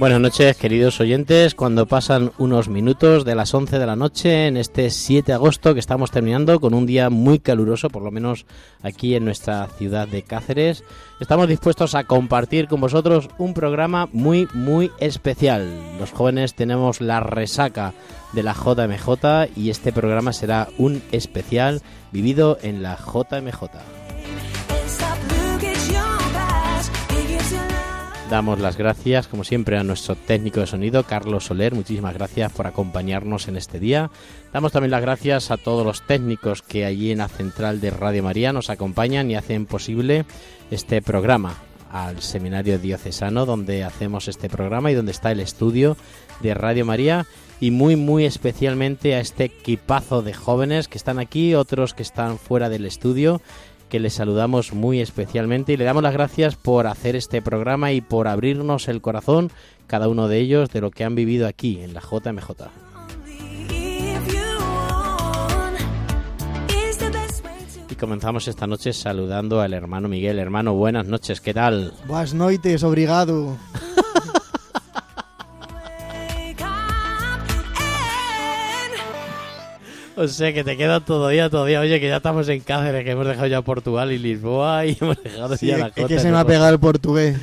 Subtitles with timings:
[0.00, 1.54] Buenas noches, queridos oyentes.
[1.54, 5.74] Cuando pasan unos minutos de las 11 de la noche en este 7 de agosto
[5.74, 8.46] que estamos terminando con un día muy caluroso, por lo menos
[8.82, 10.84] aquí en nuestra ciudad de Cáceres,
[11.20, 15.68] estamos dispuestos a compartir con vosotros un programa muy, muy especial.
[15.98, 17.92] Los jóvenes tenemos la resaca
[18.32, 23.99] de la JMJ y este programa será un especial vivido en la JMJ.
[28.30, 31.74] Damos las gracias, como siempre, a nuestro técnico de sonido, Carlos Soler.
[31.74, 34.08] Muchísimas gracias por acompañarnos en este día.
[34.52, 38.22] Damos también las gracias a todos los técnicos que allí en la central de Radio
[38.22, 40.26] María nos acompañan y hacen posible
[40.70, 41.56] este programa
[41.90, 45.96] al Seminario Diocesano, donde hacemos este programa y donde está el estudio
[46.40, 47.26] de Radio María.
[47.58, 52.38] Y muy, muy especialmente a este equipazo de jóvenes que están aquí, otros que están
[52.38, 53.42] fuera del estudio
[53.90, 58.00] que les saludamos muy especialmente y le damos las gracias por hacer este programa y
[58.00, 59.50] por abrirnos el corazón,
[59.86, 62.50] cada uno de ellos, de lo que han vivido aquí en la JMJ.
[67.90, 70.38] Y comenzamos esta noche saludando al hermano Miguel.
[70.38, 71.92] Hermano, buenas noches, ¿qué tal?
[72.06, 73.58] Buenas noches, obrigado.
[80.22, 81.80] O sea que te queda todavía, todavía.
[81.80, 85.22] Oye, que ya estamos en Cáceres, que hemos dejado ya Portugal y Lisboa y hemos
[85.22, 86.08] dejado Sí, ya la es cota.
[86.08, 87.38] que se me ha pegado el portugués.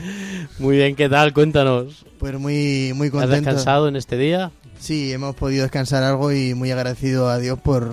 [0.60, 1.34] Muy bien, ¿qué tal?
[1.34, 2.06] Cuéntanos.
[2.20, 3.36] Pues muy, muy ¿Has contento.
[3.36, 4.52] descansado en este día?
[4.80, 7.90] Sí, hemos podido descansar algo y muy agradecido a Dios por,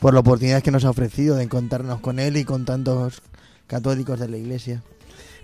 [0.00, 3.22] por la oportunidad que nos ha ofrecido de encontrarnos con Él y con tantos
[3.66, 4.82] católicos de la Iglesia.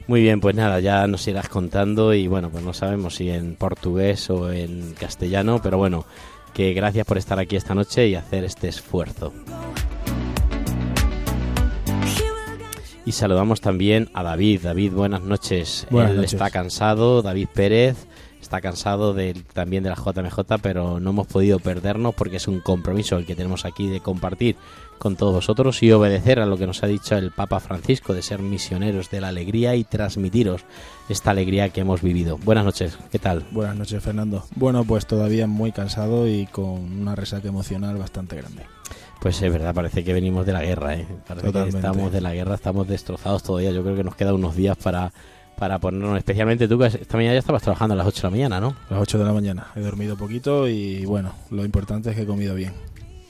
[0.06, 3.54] Muy bien, pues nada, ya nos irás contando y bueno, pues no sabemos si en
[3.54, 6.04] portugués o en castellano, pero bueno,
[6.54, 9.32] que gracias por estar aquí esta noche y hacer este esfuerzo.
[13.04, 14.60] Y saludamos también a David.
[14.62, 15.86] David, buenas noches.
[15.90, 16.34] Buenas Él noches.
[16.34, 18.06] está cansado, David Pérez
[18.52, 22.60] está cansado del- también de la JMJ, pero no hemos podido perdernos porque es un
[22.60, 24.56] compromiso el que tenemos aquí de compartir
[24.98, 28.20] con todos vosotros y obedecer a lo que nos ha dicho el Papa Francisco de
[28.20, 30.66] ser misioneros de la alegría y transmitiros
[31.08, 32.36] esta alegría que hemos vivido.
[32.44, 33.46] Buenas noches, ¿qué tal?
[33.52, 34.44] Buenas noches, Fernando.
[34.54, 36.68] Bueno, pues todavía muy cansado y con
[37.00, 38.64] una resaca emocional bastante grande.
[39.22, 41.06] Pues es verdad, parece que venimos de la guerra, ¿eh?
[41.26, 41.70] Parece Totalmente.
[41.70, 43.70] que estamos de la guerra, estamos destrozados todavía.
[43.70, 45.10] Yo creo que nos quedan unos días para,
[45.58, 48.30] para ponernos, especialmente tú que esta mañana ya estabas trabajando a las 8 de la
[48.30, 48.76] mañana, ¿no?
[48.90, 49.66] A las 8 de la mañana.
[49.76, 52.72] He dormido poquito y bueno, lo importante es que he comido bien.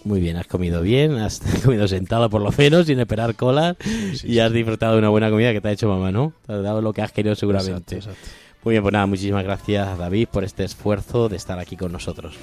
[0.05, 4.11] Muy bien, has comido bien, has comido sentado por lo menos sin esperar colas Sí,
[4.13, 4.39] y sí.
[4.41, 6.33] has disfrutado de una buena comida que te ha hecho mamá, ¿no?
[6.47, 7.97] Te ha dado lo que has querido seguramente.
[7.97, 8.39] Exacto, exacto.
[8.65, 12.35] Muy bien, pues nada, muchísimas gracias David por este esfuerzo de estar aquí con nosotros.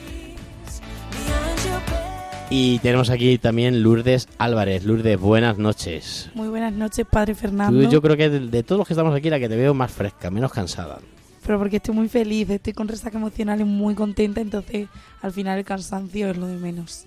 [2.51, 4.83] Y tenemos aquí también Lourdes Álvarez.
[4.83, 6.31] Lourdes, buenas noches.
[6.33, 7.89] Muy buenas noches, Padre Tú, Fernando.
[7.89, 9.91] yo creo que de, de todos los que estamos aquí la que te veo más
[9.91, 10.99] fresca, menos cansada.
[11.45, 14.87] Pero porque estoy muy feliz, estoy con resaca emocional y muy contenta, entonces
[15.21, 17.05] al final el cansancio es lo de menos.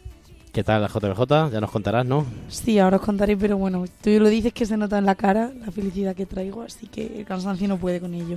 [0.53, 1.51] ¿Qué tal la JBJ?
[1.53, 2.25] Ya nos contarás, ¿no?
[2.49, 5.51] Sí, ahora os contaré, pero bueno, tú lo dices que se nota en la cara
[5.59, 8.37] la felicidad que traigo, así que el cansancio no puede con ello.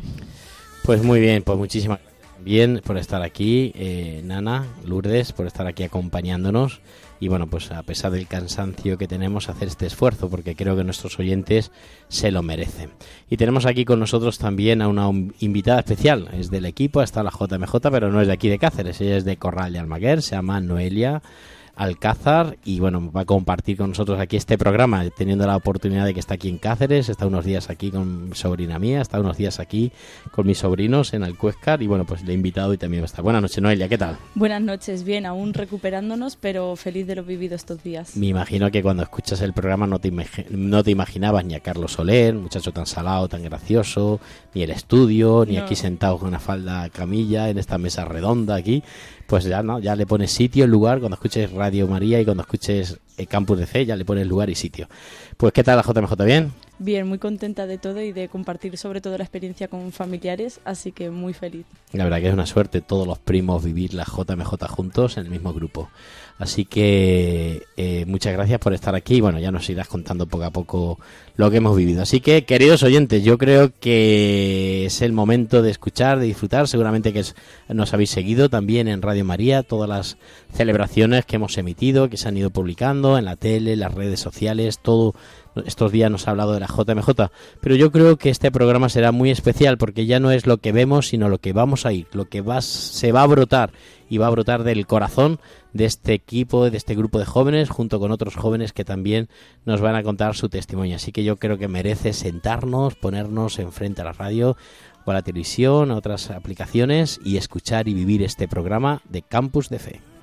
[0.83, 5.65] Pues muy bien, pues muchísimas gracias también por estar aquí, eh, Nana, Lourdes, por estar
[5.67, 6.81] aquí acompañándonos.
[7.19, 10.83] Y bueno, pues a pesar del cansancio que tenemos, hacer este esfuerzo, porque creo que
[10.83, 11.71] nuestros oyentes
[12.09, 12.91] se lo merecen.
[13.29, 15.09] Y tenemos aquí con nosotros también a una
[15.39, 18.99] invitada especial, es del equipo, está la JMJ, pero no es de aquí de Cáceres,
[18.99, 21.21] ella es de Corral de Almaguer, se llama Noelia
[21.75, 26.13] Alcázar y bueno, va a compartir con nosotros aquí este programa, teniendo la oportunidad de
[26.13, 29.37] que está aquí en Cáceres, está unos días aquí con mi sobrina mía, está unos
[29.37, 29.91] días aquí
[30.31, 33.07] con mis sobrinos en Alcuéscar y bueno, pues le he invitado y también va a
[33.07, 33.23] estar.
[33.23, 34.17] Buenas noches, Noelia, ¿qué tal?
[34.35, 38.15] Buenas noches, bien, aún recuperándonos, pero feliz de lo vivido estos días.
[38.15, 40.11] Me imagino que cuando escuchas el programa no te,
[40.49, 44.19] no te imaginabas ni a Carlos Soler, muchacho tan salado, tan gracioso,
[44.53, 45.63] ni el estudio, ni No.
[45.63, 48.83] aquí sentado con una falda camilla en esta mesa redonda aquí.
[49.27, 52.99] Pues ya no, ya le pones sitio, lugar, cuando escuches Radio María y cuando escuches
[53.17, 54.87] el Campus de C, ya le pones lugar y sitio.
[55.37, 56.23] Pues ¿qué tal la JMJ?
[56.23, 56.51] ¿Bien?
[56.77, 60.91] Bien, muy contenta de todo y de compartir sobre todo la experiencia con familiares, así
[60.91, 61.65] que muy feliz.
[61.93, 65.31] La verdad que es una suerte todos los primos vivir la JMJ juntos en el
[65.31, 65.89] mismo grupo.
[66.37, 69.21] Así que eh, muchas gracias por estar aquí.
[69.21, 70.99] Bueno, ya nos irás contando poco a poco
[71.37, 72.01] lo que hemos vivido.
[72.01, 76.67] Así que, queridos oyentes, yo creo que es el momento de escuchar, de disfrutar.
[76.67, 77.23] Seguramente que
[77.69, 80.17] nos habéis seguido también en Radio María, todas las
[80.53, 84.79] celebraciones que hemos emitido, que se han ido publicando en la tele, las redes sociales,
[84.79, 85.15] todo
[85.65, 87.09] estos días nos ha hablado de la JMJ,
[87.61, 90.73] pero yo creo que este programa será muy especial porque ya no es lo que
[90.73, 93.71] vemos, sino lo que vamos a ir, lo que va, se va a brotar
[94.09, 95.39] y va a brotar del corazón
[95.75, 99.27] de este equipo, de este grupo de jóvenes, junto con otros jóvenes que también
[99.65, 100.95] nos van a contar su testimonio.
[100.95, 104.55] Así que yo creo que merece sentarnos, ponernos enfrente a la radio
[105.05, 109.67] o a la televisión, a otras aplicaciones y escuchar y vivir este programa de Campus
[109.67, 110.14] de Fe.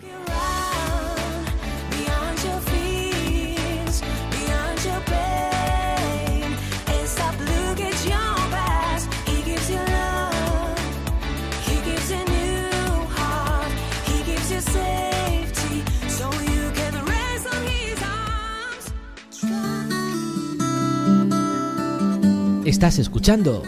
[22.72, 23.62] Estás escuchando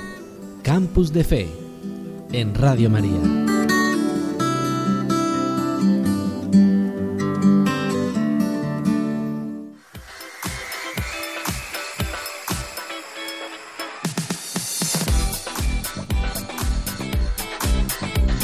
[0.62, 1.48] Campus de Fe
[2.32, 3.20] en Radio María.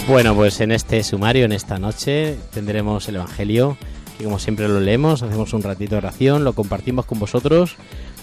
[0.06, 3.78] Bueno, pues en este sumario, en esta noche, tendremos el Evangelio,
[4.18, 7.76] que como siempre lo leemos, hacemos un ratito de oración, lo compartimos con vosotros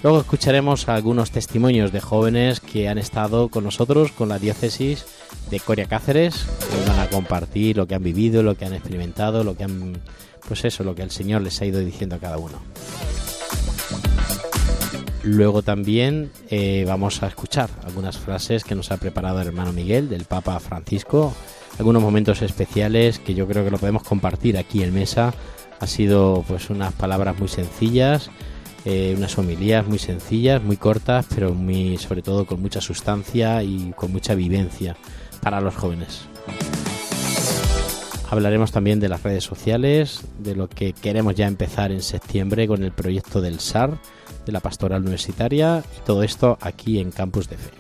[0.04, 5.06] Luego escucharemos algunos testimonios de jóvenes que han estado con nosotros, con la diócesis
[5.50, 9.44] de Coria Cáceres, que van a compartir lo que han vivido, lo que han experimentado,
[9.44, 10.00] lo que han,
[10.48, 12.60] pues eso, lo que el Señor les ha ido diciendo a cada uno.
[15.24, 20.08] Luego también eh, vamos a escuchar algunas frases que nos ha preparado el hermano Miguel
[20.08, 21.34] del Papa Francisco,
[21.80, 25.34] algunos momentos especiales que yo creo que lo podemos compartir aquí en mesa.
[25.80, 28.30] Ha sido pues unas palabras muy sencillas,
[28.86, 33.94] eh, unas homilías muy sencillas, muy cortas, pero muy, sobre todo con mucha sustancia y
[33.96, 34.96] con mucha vivencia
[35.42, 36.22] para los jóvenes.
[38.30, 42.84] Hablaremos también de las redes sociales, de lo que queremos ya empezar en septiembre con
[42.84, 43.98] el proyecto del SAR,
[44.46, 47.72] de la pastoral universitaria, y todo esto aquí en Campus de Fe.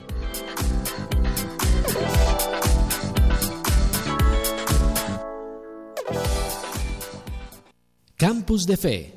[8.15, 9.16] Campus de Fe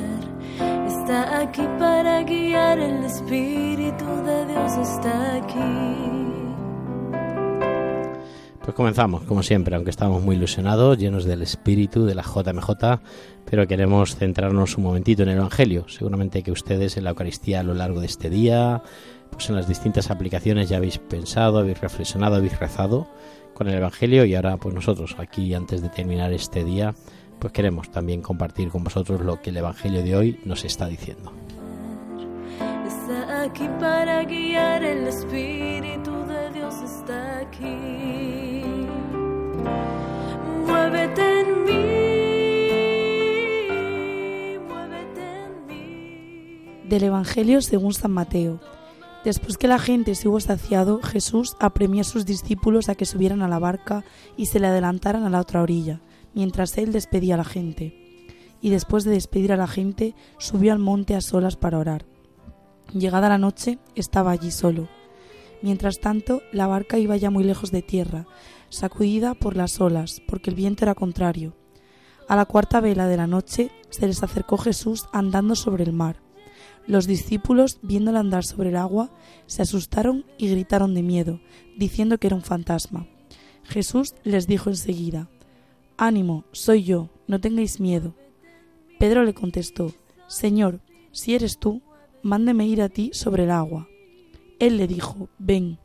[0.87, 2.79] Está aquí para guiar.
[2.79, 6.11] El Espíritu de Dios está aquí.
[8.63, 13.01] Pues comenzamos, como siempre, aunque estamos muy ilusionados, llenos del espíritu de la JMJ,
[13.43, 15.89] pero queremos centrarnos un momentito en el Evangelio.
[15.89, 18.83] Seguramente que ustedes en la Eucaristía a lo largo de este día,
[19.31, 23.07] pues en las distintas aplicaciones ya habéis pensado, habéis reflexionado, habéis rezado
[23.55, 26.93] con el Evangelio y ahora pues nosotros aquí antes de terminar este día,
[27.41, 31.33] pues queremos también compartir con vosotros lo que el Evangelio de hoy nos está diciendo.
[32.85, 38.61] Está aquí para guiar el Espíritu de Dios está aquí.
[40.67, 41.77] Muévete en mí,
[44.67, 46.83] muévete en mí.
[46.87, 48.59] Del Evangelio según San Mateo.
[49.25, 53.41] Después que la gente se hubo saciado, Jesús apremió a sus discípulos a que subieran
[53.41, 54.03] a la barca
[54.37, 56.01] y se le adelantaran a la otra orilla,
[56.33, 58.25] mientras él despedía a la gente.
[58.61, 62.05] Y después de despedir a la gente, subió al monte a solas para orar.
[62.93, 64.89] Llegada la noche, estaba allí solo.
[65.61, 68.25] Mientras tanto, la barca iba ya muy lejos de tierra,
[68.69, 71.55] sacudida por las olas, porque el viento era contrario.
[72.27, 76.21] A la cuarta vela de la noche se les acercó Jesús andando sobre el mar.
[76.87, 79.11] Los discípulos, viéndolo andar sobre el agua,
[79.45, 81.39] se asustaron y gritaron de miedo,
[81.77, 83.07] diciendo que era un fantasma.
[83.63, 85.29] Jesús les dijo enseguida,
[86.03, 88.15] Ánimo, soy yo, no tengáis miedo.
[88.97, 89.93] Pedro le contestó,
[90.25, 90.79] Señor,
[91.11, 91.83] si eres tú,
[92.23, 93.87] mándeme ir a ti sobre el agua.
[94.57, 95.77] Él le dijo, Ven.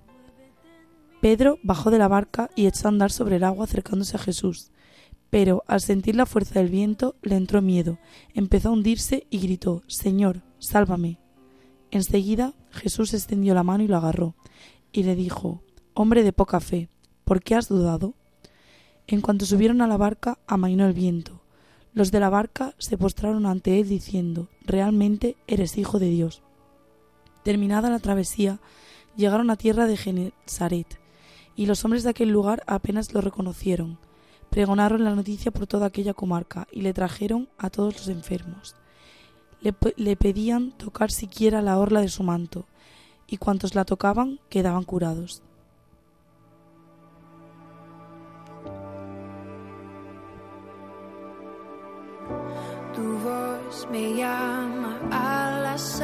[1.20, 4.70] Pedro bajó de la barca y echó a andar sobre el agua acercándose a Jesús.
[5.28, 7.98] Pero al sentir la fuerza del viento le entró miedo,
[8.32, 11.20] empezó a hundirse y gritó Señor, sálvame.
[11.90, 14.34] Enseguida Jesús extendió la mano y lo agarró,
[14.92, 15.60] y le dijo
[15.92, 16.88] Hombre de poca fe,
[17.26, 18.14] ¿por qué has dudado?
[19.08, 21.40] En cuanto subieron a la barca, amainó el viento.
[21.94, 26.42] Los de la barca se postraron ante él diciendo Realmente eres hijo de Dios.
[27.44, 28.58] Terminada la travesía,
[29.16, 30.98] llegaron a tierra de Genesaret,
[31.54, 33.98] y los hombres de aquel lugar apenas lo reconocieron.
[34.50, 38.74] Pregonaron la noticia por toda aquella comarca y le trajeron a todos los enfermos.
[39.60, 42.66] Le, le, pedían tocar siquiera la orla de su manto,
[43.28, 45.42] y cuantos la tocaban quedaban curados.
[53.90, 56.00] Me llama a las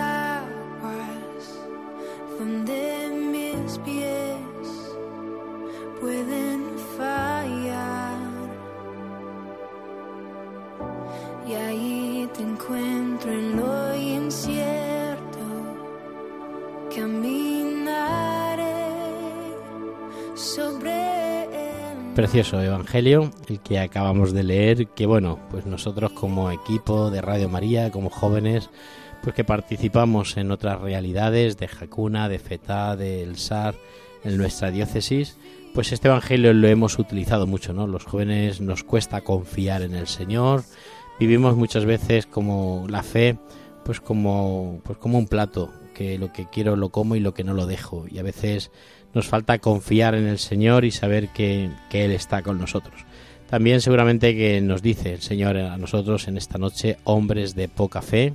[22.15, 27.49] Precioso Evangelio, el que acabamos de leer, que bueno, pues nosotros como equipo de Radio
[27.49, 28.69] María, como jóvenes,
[29.23, 33.77] pues que participamos en otras realidades de Jacuna, de Feta, del SAR,
[34.25, 35.39] en nuestra diócesis,
[35.73, 37.87] pues este Evangelio lo hemos utilizado mucho, ¿no?
[37.87, 40.65] Los jóvenes nos cuesta confiar en el Señor,
[41.19, 43.39] vivimos muchas veces como la fe,
[43.87, 47.45] pues como, pues como un plato, que lo que quiero lo como y lo que
[47.45, 48.71] no lo dejo, y a veces
[49.15, 52.95] nos falta confiar en el Señor y saber que, que Él está con nosotros.
[53.49, 58.01] También seguramente que nos dice el Señor a nosotros en esta noche, hombres de poca
[58.01, 58.35] fe,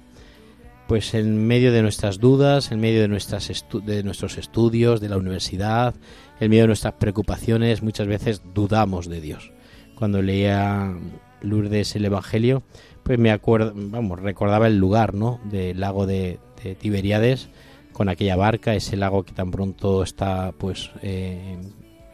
[0.87, 5.09] pues en medio de nuestras dudas, en medio de, nuestras estu- de nuestros estudios, de
[5.09, 5.95] la universidad,
[6.39, 9.51] en medio de nuestras preocupaciones, muchas veces dudamos de Dios.
[9.95, 10.95] Cuando leía
[11.41, 12.63] Lourdes el Evangelio,
[13.03, 15.39] pues me acuerdo, vamos, recordaba el lugar, ¿no?
[15.45, 17.49] Del lago de, de Tiberíades,
[17.97, 21.57] con aquella barca, ese lago que tan pronto está, pues, eh,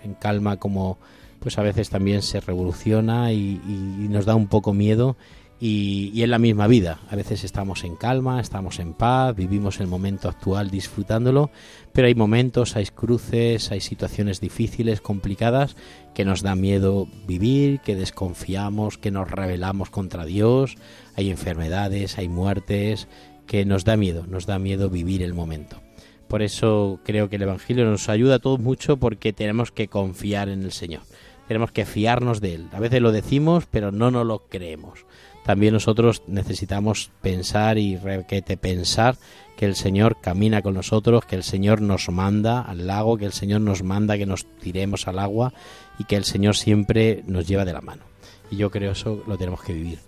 [0.02, 0.98] en calma, como,
[1.42, 5.18] pues a veces también se revoluciona y, y nos da un poco miedo
[5.60, 7.00] y, y en la misma vida.
[7.10, 11.52] A veces estamos en calma, estamos en paz, vivimos el momento actual disfrutándolo,
[11.92, 15.76] pero hay momentos, hay cruces, hay situaciones difíciles, complicadas,
[16.14, 20.78] que nos da miedo vivir, que desconfiamos, que nos rebelamos contra Dios,
[21.18, 23.10] hay enfermedades, hay muertes,
[23.48, 25.82] que nos da miedo, nos da miedo vivir el momento.
[26.28, 30.50] Por eso creo que el Evangelio nos ayuda a todos mucho porque tenemos que confiar
[30.50, 31.02] en el Señor.
[31.48, 32.68] Tenemos que fiarnos de Él.
[32.72, 35.06] A veces lo decimos, pero no nos lo creemos
[35.44, 39.18] también nosotros necesitamos pensar y requete pensar
[39.58, 43.34] que el Señor camina con nosotros, que el Señor nos manda al lago, que el
[43.34, 45.54] Señor nos manda que nos tiremos al agua
[46.00, 48.04] y que el Señor siempre nos lleva de la mano.
[48.50, 50.00] Y yo creo eso lo tenemos que vivir.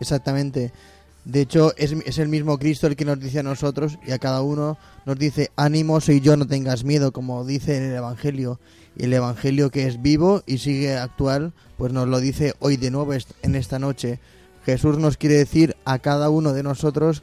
[0.00, 0.72] Exactamente.
[1.24, 4.18] De hecho, es, es el mismo Cristo el que nos dice a nosotros y a
[4.18, 8.58] cada uno nos dice, ánimo, soy yo, no tengas miedo, como dice el Evangelio.
[8.96, 12.90] Y el Evangelio que es vivo y sigue actual, pues nos lo dice hoy de
[12.90, 14.18] nuevo en esta noche.
[14.64, 17.22] Jesús nos quiere decir a cada uno de nosotros,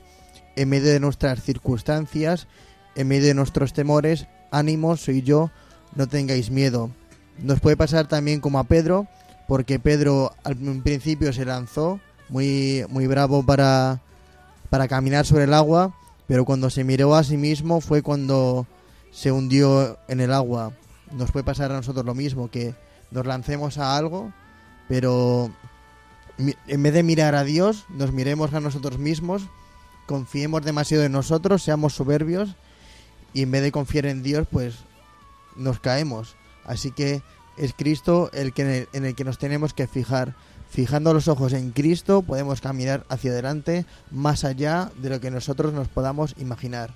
[0.55, 2.47] en medio de nuestras circunstancias,
[2.95, 5.51] en medio de nuestros temores, ánimo, soy yo,
[5.95, 6.91] no tengáis miedo.
[7.39, 9.07] Nos puede pasar también como a Pedro,
[9.47, 14.01] porque Pedro al principio se lanzó muy, muy bravo para,
[14.69, 15.93] para caminar sobre el agua,
[16.27, 18.67] pero cuando se miró a sí mismo fue cuando
[19.11, 20.73] se hundió en el agua.
[21.11, 22.75] Nos puede pasar a nosotros lo mismo, que
[23.11, 24.33] nos lancemos a algo,
[24.87, 25.51] pero
[26.37, 29.43] en vez de mirar a Dios, nos miremos a nosotros mismos,
[30.05, 32.55] confiemos demasiado en nosotros, seamos soberbios,
[33.33, 34.75] y en vez de confiar en Dios, pues
[35.55, 36.35] nos caemos.
[36.65, 37.21] Así que
[37.57, 40.35] es Cristo el que en el, en el que nos tenemos que fijar.
[40.69, 45.73] Fijando los ojos en Cristo podemos caminar hacia adelante más allá de lo que nosotros
[45.73, 46.91] nos podamos imaginar.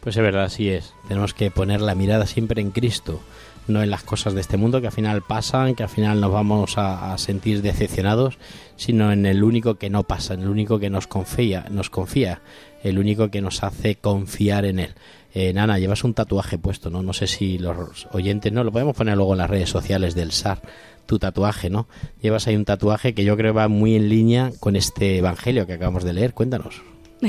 [0.00, 0.94] Pues es verdad, así es.
[1.08, 3.20] Tenemos que poner la mirada siempre en Cristo,
[3.66, 6.30] no en las cosas de este mundo que al final pasan, que al final nos
[6.30, 8.38] vamos a, sentir decepcionados,
[8.76, 12.40] sino en el único que no pasa, en el único que nos confía, nos confía,
[12.84, 14.94] el único que nos hace confiar en él.
[15.34, 17.02] Eh, Nana, llevas un tatuaje puesto, ¿no?
[17.02, 18.62] No sé si los oyentes, ¿no?
[18.62, 20.62] Lo podemos poner luego en las redes sociales del SAR,
[21.06, 21.88] tu tatuaje, ¿no?
[22.20, 25.74] Llevas ahí un tatuaje que yo creo va muy en línea con este evangelio que
[25.74, 26.34] acabamos de leer.
[26.34, 26.82] Cuéntanos.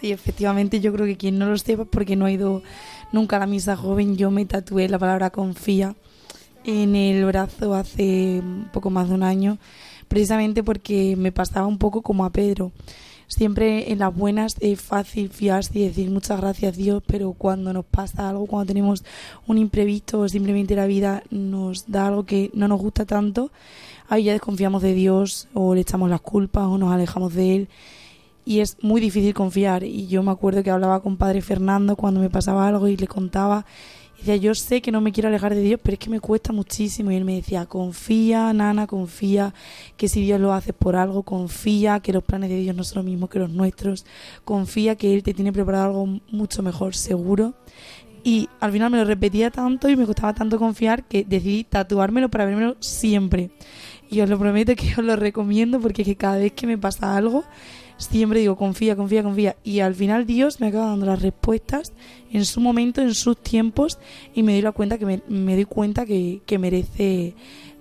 [0.00, 2.62] Sí, efectivamente, yo creo que quien no lo sepa, porque no ha ido
[3.10, 5.96] nunca a la misa joven, yo me tatué la palabra confía
[6.64, 8.40] en el brazo hace
[8.72, 9.58] poco más de un año,
[10.06, 12.70] precisamente porque me pasaba un poco como a Pedro.
[13.28, 17.84] Siempre en las buenas es fácil fiarse y decir muchas gracias Dios, pero cuando nos
[17.84, 19.04] pasa algo, cuando tenemos
[19.46, 23.50] un imprevisto o simplemente la vida nos da algo que no nos gusta tanto,
[24.08, 27.68] ahí ya desconfiamos de Dios o le echamos las culpas o nos alejamos de Él
[28.48, 29.84] y es muy difícil confiar.
[29.84, 33.06] Y yo me acuerdo que hablaba con Padre Fernando cuando me pasaba algo y le
[33.06, 33.66] contaba.
[34.18, 36.18] Y decía, yo sé que no me quiero alejar de Dios, pero es que me
[36.18, 37.12] cuesta muchísimo.
[37.12, 39.54] Y él me decía, confía, Nana, confía,
[39.96, 42.96] que si Dios lo hace por algo, confía, que los planes de Dios no son
[42.96, 44.04] los mismos que los nuestros,
[44.44, 47.54] confía que Él te tiene preparado algo mucho mejor, seguro.
[48.24, 52.28] Y al final me lo repetía tanto y me costaba tanto confiar que decidí tatuármelo
[52.28, 53.50] para vérmelo siempre.
[54.10, 56.76] Y os lo prometo que os lo recomiendo porque es que cada vez que me
[56.76, 57.44] pasa algo,
[57.98, 59.56] siempre digo, confía, confía, confía.
[59.62, 61.92] Y al final Dios me acaba dando las respuestas
[62.32, 63.98] en su momento, en sus tiempos,
[64.34, 67.34] y me doy la cuenta que me, me doy cuenta que, que merece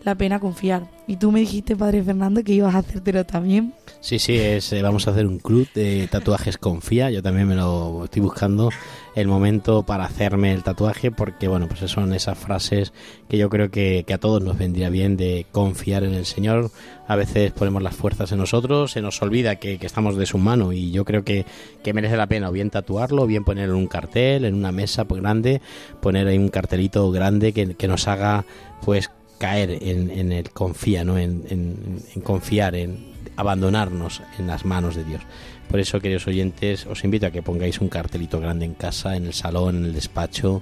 [0.07, 0.87] la pena confiar.
[1.05, 3.73] Y tú me dijiste, Padre Fernando, que ibas a hacértelo también.
[3.99, 7.11] Sí, sí, es, eh, vamos a hacer un club de tatuajes confía.
[7.11, 8.69] Yo también me lo estoy buscando
[9.15, 12.93] el momento para hacerme el tatuaje porque, bueno, pues son esas frases
[13.27, 16.71] que yo creo que, a todos nos vendría bien de confiar en el Señor.
[17.05, 20.71] A veces ponemos las fuerzas en nosotros, se nos olvida que, estamos de su mano
[20.71, 21.45] y yo creo que,
[21.93, 25.05] merece la pena o bien tatuarlo, o bien ponerlo en un cartel, en una mesa
[25.05, 25.61] pues, grande,
[26.01, 28.45] poner ahí un cartelito grande que nos haga
[28.81, 31.17] pues caer en, el confía, ¿no?
[31.17, 35.21] En confiar, en abandonarnos en las manos de Dios.
[35.69, 39.25] Por eso, queridos oyentes, os invito a que pongáis un cartelito grande en casa, en
[39.25, 40.61] el salón, en el despacho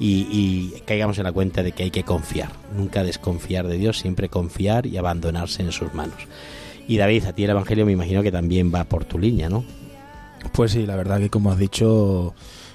[0.00, 2.50] y, y caigamos en la cuenta de que hay que confiar.
[2.76, 6.26] Nunca desconfiar de Dios, siempre confiar y abandonarse en sus manos.
[6.86, 9.64] Y David, a ti el Evangelio me imagino que también va por tu línea, ¿no?
[10.52, 12.34] Pues sí, la verdad que como has dicho,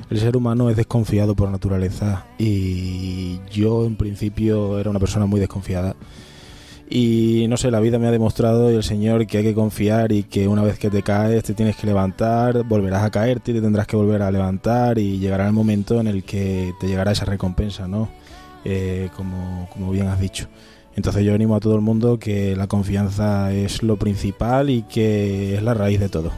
[0.10, 5.39] el ser humano es desconfiado por naturaleza y yo en principio era una persona muy
[5.39, 5.95] desconfiada.
[6.89, 10.12] Y no sé, la vida me ha demostrado y el Señor que hay que confiar
[10.12, 13.55] y que una vez que te caes te tienes que levantar, volverás a caerte y
[13.55, 17.12] te tendrás que volver a levantar y llegará el momento en el que te llegará
[17.12, 18.10] esa recompensa, ¿no?
[18.65, 20.48] Eh, como, como bien has dicho.
[20.95, 25.55] Entonces yo animo a todo el mundo que la confianza es lo principal y que
[25.55, 26.31] es la raíz de todo.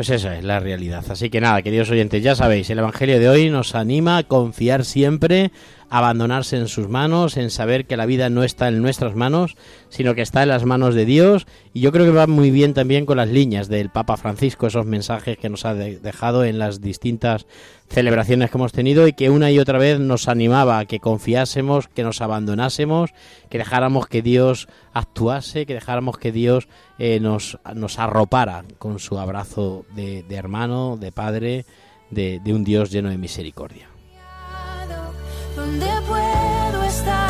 [0.00, 1.04] Pues esa es la realidad.
[1.10, 4.86] Así que nada, queridos oyentes, ya sabéis, el Evangelio de hoy nos anima a confiar
[4.86, 5.50] siempre,
[5.90, 9.56] abandonarse en sus manos, en saber que la vida no está en nuestras manos,
[9.88, 11.46] sino que está en las manos de Dios.
[11.74, 14.86] Y yo creo que va muy bien también con las líneas del Papa Francisco, esos
[14.86, 17.44] mensajes que nos ha de- dejado en las distintas
[17.88, 21.88] celebraciones que hemos tenido y que una y otra vez nos animaba a que confiásemos,
[21.88, 23.10] que nos abandonásemos,
[23.48, 26.68] que dejáramos que Dios actuase, que dejáramos que Dios
[27.00, 31.64] eh, nos, nos arropara con su abrazo de, de hermano, de padre,
[32.10, 33.89] de, de un Dios lleno de misericordia.
[35.56, 37.29] Donde puedo estar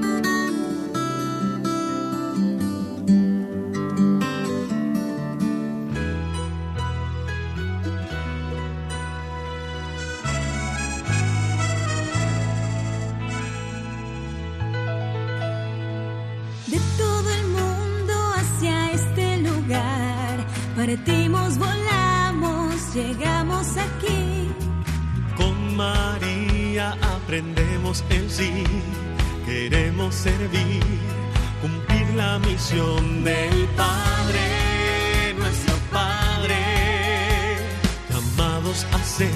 [38.73, 39.29] Ser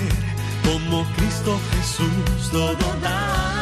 [0.63, 3.54] como Cristo Jesús, todo dar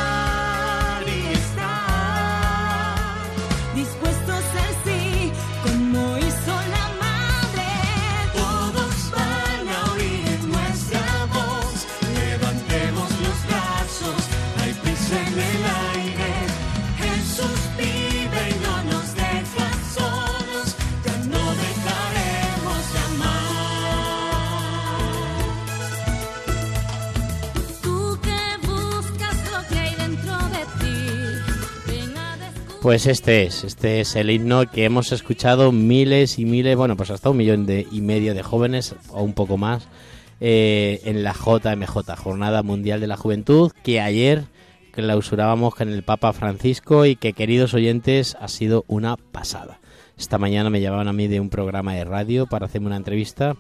[32.84, 37.12] Pues este es, este es el himno que hemos escuchado miles y miles, bueno, pues
[37.12, 39.88] hasta un millón de, y medio de jóvenes, o un poco más,
[40.42, 44.44] eh, en la JMJ, Jornada Mundial de la Juventud, que ayer
[44.92, 49.80] clausurábamos con el Papa Francisco y que, queridos oyentes, ha sido una pasada.
[50.18, 53.56] Esta mañana me llamaban a mí de un programa de radio para hacerme una entrevista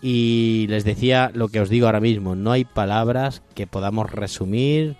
[0.00, 4.96] y les decía lo que os digo ahora mismo, no hay palabras que podamos resumir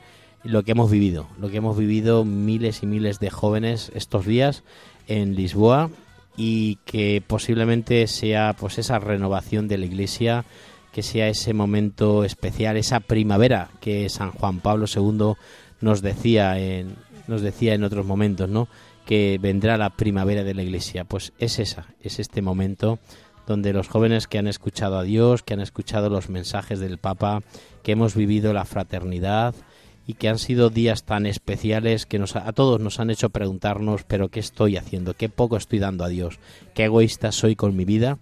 [0.48, 4.64] lo que hemos vivido, lo que hemos vivido miles y miles de jóvenes estos días
[5.06, 5.90] en Lisboa
[6.38, 10.46] y que posiblemente sea pues esa renovación de la iglesia
[10.90, 15.34] que sea ese momento especial, esa primavera que San Juan Pablo II
[15.82, 18.68] nos decía en, nos decía en otros momentos, ¿no?
[19.04, 21.04] Que vendrá la primavera de la Iglesia.
[21.04, 22.98] Pues es esa, es este momento
[23.46, 27.42] donde los jóvenes que han escuchado a Dios, que han escuchado los mensajes del Papa,
[27.82, 29.54] que hemos vivido la fraternidad
[30.08, 34.04] y que han sido días tan especiales que nos, a todos nos han hecho preguntarnos,
[34.04, 35.12] pero ¿qué estoy haciendo?
[35.12, 36.38] ¿Qué poco estoy dando a Dios?
[36.74, 38.18] ¿Qué egoísta soy con mi vida?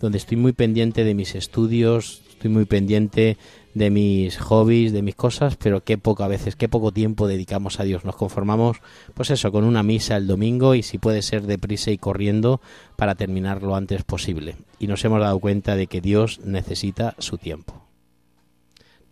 [0.00, 3.38] Donde estoy muy pendiente de mis estudios, estoy muy pendiente
[3.72, 7.80] de mis hobbies, de mis cosas, pero qué poco a veces, qué poco tiempo dedicamos
[7.80, 8.04] a Dios.
[8.04, 8.82] Nos conformamos,
[9.14, 12.60] pues eso, con una misa el domingo y si puede ser deprisa y corriendo
[12.96, 14.56] para terminar lo antes posible.
[14.78, 17.79] Y nos hemos dado cuenta de que Dios necesita su tiempo.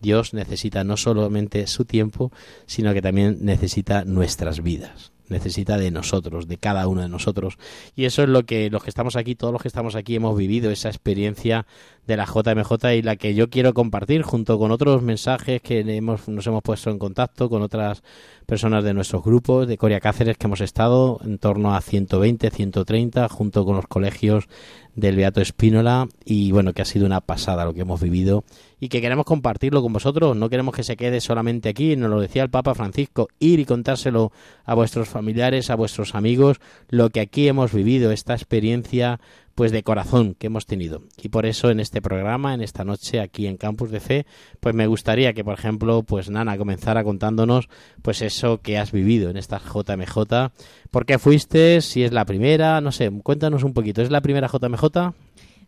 [0.01, 2.33] Dios necesita no solamente su tiempo,
[2.67, 7.59] sino que también necesita nuestras vidas necesita de nosotros, de cada uno de nosotros.
[7.95, 10.37] Y eso es lo que los que estamos aquí, todos los que estamos aquí hemos
[10.37, 11.67] vivido, esa experiencia
[12.07, 16.29] de la JMJ y la que yo quiero compartir junto con otros mensajes que hemos,
[16.29, 18.03] nos hemos puesto en contacto con otras
[18.49, 23.29] personas de nuestros grupos de Coria Cáceres que hemos estado en torno a 120, 130
[23.29, 24.49] junto con los colegios
[24.95, 28.45] del Beato Espínola y bueno, que ha sido una pasada lo que hemos vivido
[28.81, 32.21] y que queremos compartirlo con vosotros, no queremos que se quede solamente aquí, nos lo
[32.21, 34.33] decía el Papa Francisco, ir y contárselo
[34.65, 36.59] a vuestros familiares, a vuestros amigos,
[36.89, 39.21] lo que aquí hemos vivido, esta experiencia
[39.59, 41.03] pues de corazón que hemos tenido.
[41.21, 44.25] Y por eso en este programa, en esta noche aquí en Campus de Fe,
[44.61, 47.69] pues me gustaría que por ejemplo, pues Nana comenzara contándonos
[48.01, 50.53] pues eso que has vivido en esta JMJ,
[50.93, 54.47] por qué fuiste, si es la primera, no sé, cuéntanos un poquito, ¿es la primera
[54.47, 54.85] JMJ?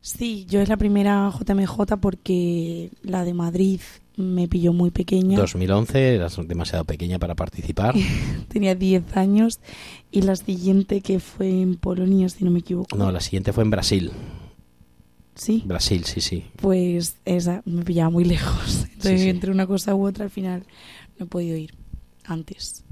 [0.01, 3.81] Sí, yo es la primera JMJ porque la de Madrid
[4.17, 5.39] me pilló muy pequeña.
[5.39, 7.95] 2011, eras demasiado pequeña para participar.
[8.49, 9.61] Tenía 10 años
[10.11, 12.97] y la siguiente que fue en Polonia, si no me equivoco.
[12.97, 14.11] No, la siguiente fue en Brasil.
[15.35, 15.63] Sí.
[15.65, 16.45] Brasil, sí, sí.
[16.57, 18.85] Pues esa me pillaba muy lejos.
[18.93, 19.29] Entonces, Sí, sí.
[19.31, 20.65] entre una cosa u otra, al final
[21.19, 21.75] no he podido ir
[22.25, 22.85] antes.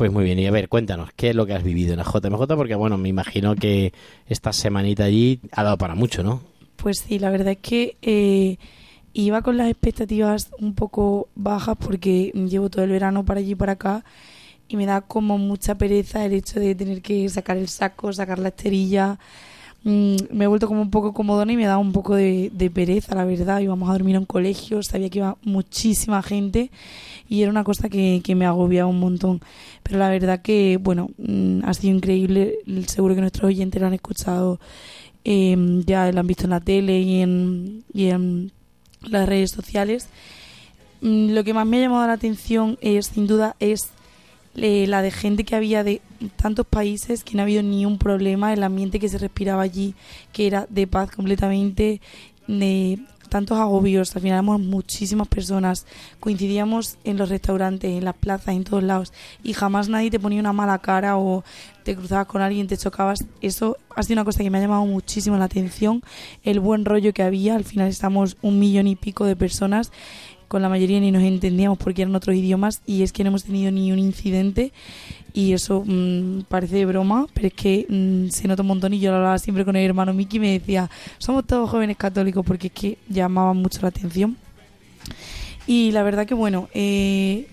[0.00, 2.04] Pues muy bien, y a ver, cuéntanos, ¿qué es lo que has vivido en la
[2.04, 2.56] JMJ?
[2.56, 3.92] Porque bueno, me imagino que
[4.26, 6.40] esta semanita allí ha dado para mucho, ¿no?
[6.76, 8.56] Pues sí, la verdad es que eh,
[9.12, 13.54] iba con las expectativas un poco bajas porque llevo todo el verano para allí y
[13.56, 14.02] para acá
[14.68, 18.38] y me da como mucha pereza el hecho de tener que sacar el saco, sacar
[18.38, 19.18] la esterilla.
[19.82, 23.14] Mm, me he vuelto como un poco comodona y me da un poco de, pereza,
[23.14, 23.60] la verdad.
[23.60, 26.70] Íbamos a dormir en un colegio, sabía que iba muchísima gente
[27.28, 29.40] y era una cosa que, que me agobiaba un montón.
[29.82, 32.58] Pero la verdad que, bueno, mm, ha sido increíble.
[32.86, 34.60] Seguro que nuestros oyentes lo han escuchado
[35.24, 38.52] eh, ya lo han visto en la tele y en, y en
[39.02, 40.08] las redes sociales.
[41.00, 43.90] Mm, Lo que más me ha llamado la atención es, sin duda, es
[44.54, 46.00] la de gente que había de
[46.36, 49.94] tantos países que no ha habido ni un problema, el ambiente que se respiraba allí,
[50.32, 52.00] que era de paz completamente,
[52.46, 52.98] de
[53.30, 54.14] tantos agobios.
[54.14, 55.86] Al final éramos muchísimas personas,
[56.18, 60.40] coincidíamos en los restaurantes, en las plazas, en todos lados, y jamás nadie te ponía
[60.40, 61.42] una mala cara o
[61.84, 63.24] te cruzabas con alguien, te chocabas.
[63.40, 66.02] Eso ha sido una cosa que me ha llamado muchísimo la atención,
[66.42, 67.54] el buen rollo que había.
[67.54, 69.90] Al final estamos un millón y pico de personas
[70.50, 73.44] con la mayoría ni nos entendíamos porque eran otros idiomas y es que no hemos
[73.44, 74.72] tenido ni un incidente
[75.32, 79.12] y eso mm, parece broma, pero es que mm, se nota un montón y yo
[79.12, 82.66] lo hablaba siempre con el hermano Miki y me decía, somos todos jóvenes católicos porque
[82.66, 84.36] es que llamaban mucho la atención.
[85.68, 87.46] Y la verdad que bueno, eh,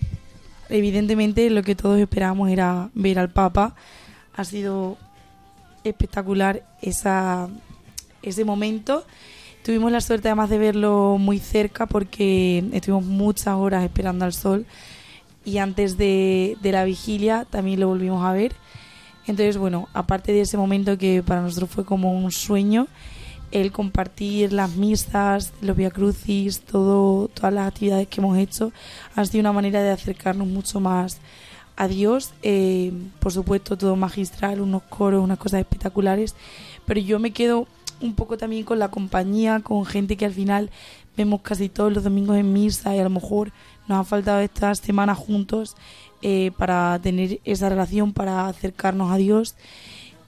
[0.68, 3.76] evidentemente lo que todos esperábamos era ver al Papa.
[4.34, 4.98] Ha sido
[5.84, 7.48] espectacular esa,
[8.22, 9.04] ese momento.
[9.68, 14.64] Tuvimos la suerte además de verlo muy cerca porque estuvimos muchas horas esperando al sol
[15.44, 18.54] y antes de, de la vigilia también lo volvimos a ver.
[19.26, 22.88] Entonces, bueno, aparte de ese momento que para nosotros fue como un sueño,
[23.50, 28.72] el compartir las misas, los Via Crucis, todo, todas las actividades que hemos hecho,
[29.16, 31.18] ha sido una manera de acercarnos mucho más
[31.76, 32.32] a Dios.
[32.42, 36.34] Eh, por supuesto, todo magistral, unos coros, unas cosas espectaculares,
[36.86, 37.68] pero yo me quedo
[38.00, 40.70] un poco también con la compañía, con gente que al final
[41.16, 43.52] vemos casi todos los domingos en misa y a lo mejor
[43.88, 45.76] nos ha faltado estas semanas juntos
[46.22, 49.54] eh, para tener esa relación, para acercarnos a Dios.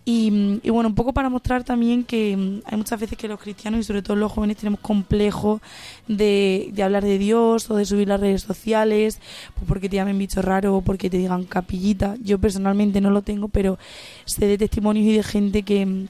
[0.04, 0.30] Y,
[0.70, 3.82] bueno, un poco para mostrar también que mm, hay muchas veces que los cristianos y
[3.84, 5.60] sobre todo los jóvenes tenemos complejo
[6.08, 9.20] de, de hablar de Dios o de subir las redes sociales,
[9.54, 12.16] pues porque te llamen bicho raro o porque te digan capillita.
[12.22, 13.78] Yo personalmente no lo tengo, pero
[14.24, 16.08] sé de testimonios y de gente que mm,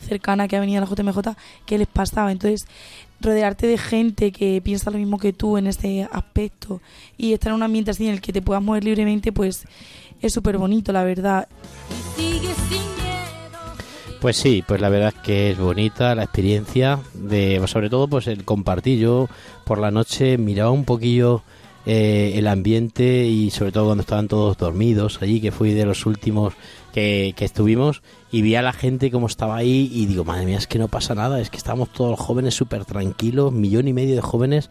[0.00, 1.36] cercana que ha venido la JMJ
[1.66, 2.32] que les pasaba.
[2.32, 2.66] Entonces,
[3.20, 6.80] rodearte de gente que piensa lo mismo que tú en este aspecto
[7.16, 9.64] y estar en un ambiente así en el que te puedas mover libremente, pues
[10.20, 11.48] es súper bonito, la verdad.
[14.20, 18.26] Pues sí, pues la verdad es que es bonita la experiencia de, sobre todo pues
[18.26, 18.98] el compartir.
[18.98, 19.28] Yo
[19.64, 21.42] por la noche miraba un poquillo
[21.86, 26.04] eh, el ambiente y sobre todo cuando estaban todos dormidos allí, que fui de los
[26.04, 26.52] últimos
[26.90, 30.58] que, que estuvimos y vi a la gente como estaba ahí y digo, madre mía,
[30.58, 34.14] es que no pasa nada, es que estábamos todos jóvenes súper tranquilos, millón y medio
[34.14, 34.70] de jóvenes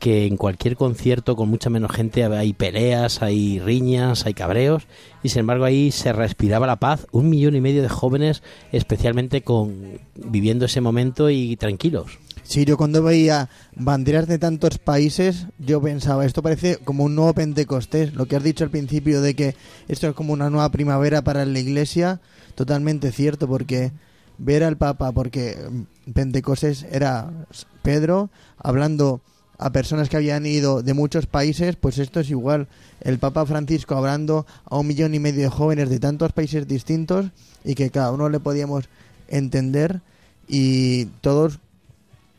[0.00, 4.84] que en cualquier concierto con mucha menos gente hay peleas, hay riñas, hay cabreos
[5.22, 9.42] y sin embargo ahí se respiraba la paz, un millón y medio de jóvenes especialmente
[9.42, 12.18] con viviendo ese momento y tranquilos.
[12.50, 17.32] Sí, yo cuando veía banderas de tantos países, yo pensaba, esto parece como un nuevo
[17.32, 18.14] Pentecostés.
[18.14, 19.54] Lo que has dicho al principio de que
[19.86, 22.20] esto es como una nueva primavera para la iglesia,
[22.56, 23.92] totalmente cierto, porque
[24.38, 25.58] ver al Papa, porque
[26.12, 27.30] Pentecostés era
[27.82, 29.20] Pedro hablando
[29.56, 32.66] a personas que habían ido de muchos países, pues esto es igual.
[33.00, 37.26] El Papa Francisco hablando a un millón y medio de jóvenes de tantos países distintos
[37.64, 38.88] y que cada uno le podíamos
[39.28, 40.00] entender
[40.48, 41.60] y todos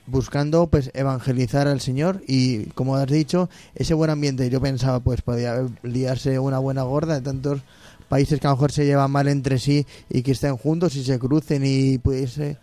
[0.08, 4.50] buscando pues evangelizar al Señor y como has dicho ese buen ambiente.
[4.50, 7.62] Yo pensaba pues podía liarse una buena gorda de tantos
[8.10, 11.04] países que a lo mejor se llevan mal entre sí y que estén juntos y
[11.04, 12.58] se crucen y pudiese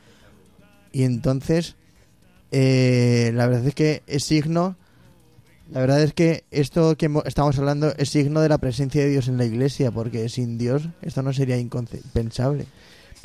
[0.93, 1.77] y entonces
[2.51, 4.77] eh, la verdad es que es signo
[5.71, 9.09] la verdad es que esto que mo- estamos hablando es signo de la presencia de
[9.11, 12.67] Dios en la iglesia porque sin Dios esto no sería impensable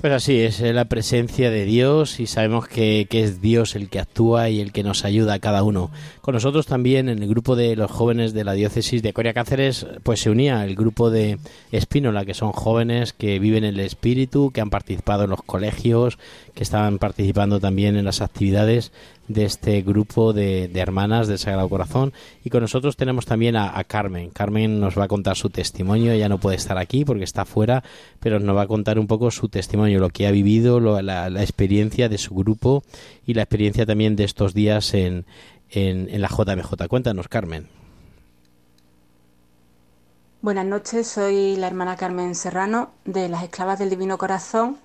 [0.01, 3.99] Pues así es, eh, la presencia de Dios y sabemos que, es Dios el que
[3.99, 5.91] actúa y el que nos ayuda a cada uno.
[6.19, 9.85] Con nosotros también en el grupo de los jóvenes de la diócesis de Coria Cáceres
[10.03, 11.37] pues se unía el grupo de
[11.71, 16.17] Espínola, que son jóvenes que viven el espíritu, que han participado en los colegios,
[16.53, 18.91] que estaban participando también en las actividades
[19.27, 22.13] de este grupo de, de hermanas del Sagrado Corazón.
[22.43, 24.29] Y con nosotros tenemos también a, Carmen.
[24.29, 26.11] Carmen nos va a contar su testimonio.
[26.11, 27.83] Ella no puede estar aquí porque está fuera,
[28.19, 31.29] pero nos va a contar un poco su testimonio, lo que ha vivido, lo- la,
[31.31, 32.83] la experiencia de su grupo
[33.25, 35.25] y la experiencia también de estos días en,
[35.71, 36.87] en, en la JMJ.
[36.87, 37.67] Cuéntanos, Carmen.
[40.41, 44.77] Buenas noches, soy la hermana Carmen Serrano de las Esclavas del Divino Corazón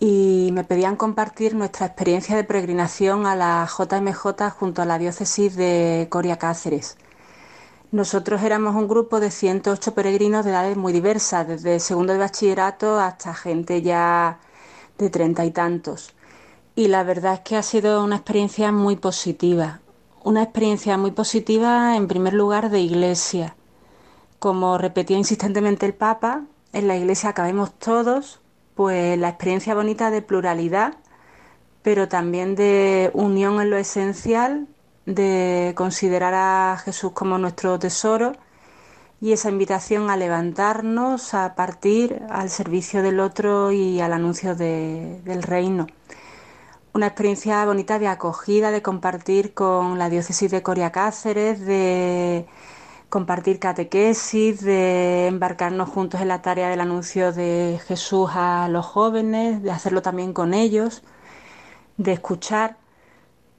[0.00, 5.56] y me pedían compartir nuestra experiencia de peregrinación a la JMJ junto a la diócesis
[5.56, 6.96] de Coria Cáceres.
[7.92, 12.98] Nosotros éramos un grupo de 108 peregrinos de edades muy diversas, desde segundo de bachillerato
[12.98, 14.40] hasta gente ya
[14.96, 16.14] de treinta y tantos.
[16.74, 19.80] Y la verdad es que ha sido una experiencia muy positiva.
[20.24, 23.54] Una experiencia muy positiva en primer lugar de iglesia.
[24.38, 28.39] Como repetía insistentemente el Papa, en la iglesia cabemos todos,
[28.74, 30.94] pues la experiencia bonita de pluralidad,
[31.82, 34.66] pero también de unión en lo esencial,
[35.06, 38.32] de considerar a Jesús como nuestro tesoro
[39.20, 45.20] y esa invitación a levantarnos, a partir al servicio del otro y al anuncio de-
[45.24, 45.86] del reino.
[46.92, 52.46] Una experiencia bonita de acogida, de compartir con la diócesis de Coria Cáceres, de
[53.10, 59.62] compartir catequesis, de embarcarnos juntos en la tarea del anuncio de Jesús a los jóvenes,
[59.62, 61.02] de hacerlo también con ellos,
[61.98, 62.78] de escuchar.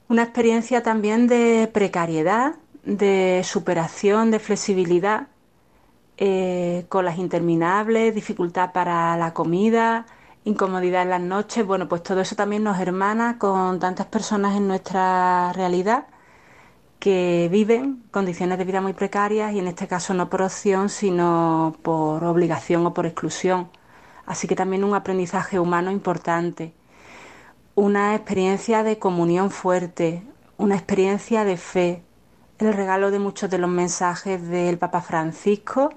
[0.08, 5.28] Una experiencia también de precariedad, de superación, de flexibilidad,
[6.18, 10.06] eh, con las interminables, dificultad para la comida,
[10.44, 11.66] incomodidad en las noches.
[11.66, 16.06] Bueno, pues todo eso también nos hermana con tantas personas en nuestra realidad
[17.02, 21.74] que viven condiciones de vida muy precarias y en este caso no por opción, sino
[21.82, 23.68] por obligación o por exclusión.
[24.24, 26.74] Así que también un aprendizaje humano importante,
[27.74, 30.22] una experiencia de comunión fuerte,
[30.58, 32.04] una experiencia de fe,
[32.60, 35.90] el regalo de muchos de los mensajes del Papa Francisco,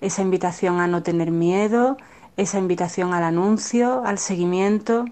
[0.00, 1.96] esa invitación a no tener miedo,
[2.36, 5.04] esa invitación al anuncio, al seguimiento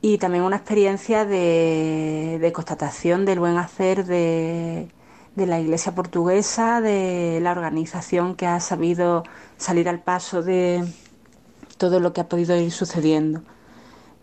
[0.00, 4.88] y también una experiencia de, constatación del buen hacer de,
[5.34, 9.24] de la Iglesia portuguesa, de la organización que ha sabido
[9.56, 10.84] salir al paso de
[11.78, 13.42] todo lo que ha podido ir sucediendo.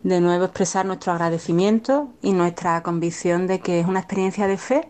[0.04, 4.90] De nuevo expresar nuestro agradecimiento y nuestra convicción de que es una experiencia de fe,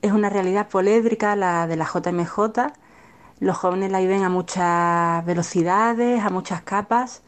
[0.00, 2.72] es una realidad polédrica la de la JMJ.
[3.40, 7.22] Los jóvenes la viven a muchas velocidades, a muchas capas,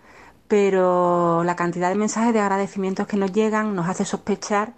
[0.51, 4.73] pero la cantidad de mensajes de agradecimientos que nos llegan nos hace sospechar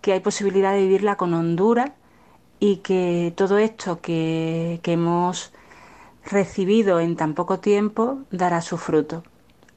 [0.00, 1.92] que hay posibilidad de vivirla con hondura
[2.58, 5.52] y que todo esto que, que hemos
[6.24, 9.22] recibido en tan poco tiempo dará su fruto.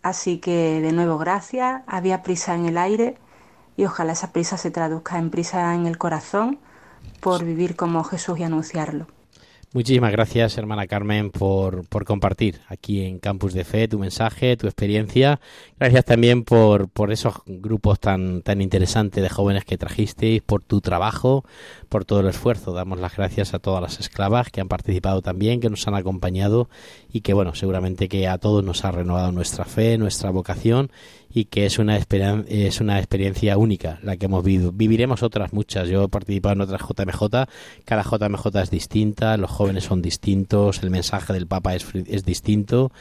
[0.01, 3.17] Así que de nuevo gracias, había prisa en el aire
[3.75, 6.57] y ojalá esa prisa se traduzca en prisa en el corazón
[7.19, 9.07] por vivir como Jesús y anunciarlo.
[9.73, 14.67] Muchísimas gracias, hermana Carmen, por, por compartir aquí en Campus de Fe tu mensaje, tu
[14.67, 15.39] experiencia.
[15.79, 20.79] Gracias también por, por esos grupos tan, tan interesantes de jóvenes que trajisteis, por tu
[20.79, 21.43] trabajo,
[21.93, 22.73] por todo el esfuerzo.
[22.73, 26.67] Damos las gracias a todas las esclavas que han participado también, que nos han acompañado
[27.11, 30.89] y que, bueno, seguramente que a todos nos ha renovado nuestra fe, nuestra vocación
[31.31, 34.71] y que es una, es una experiencia única la que hemos vivido.
[34.71, 35.87] Viviremos otras muchas.
[35.87, 37.47] Yo he participado en otras JMJ.
[37.85, 42.91] Cada JMJ es distinta, los jóvenes son distintos, el mensaje del Papa es, es distinto,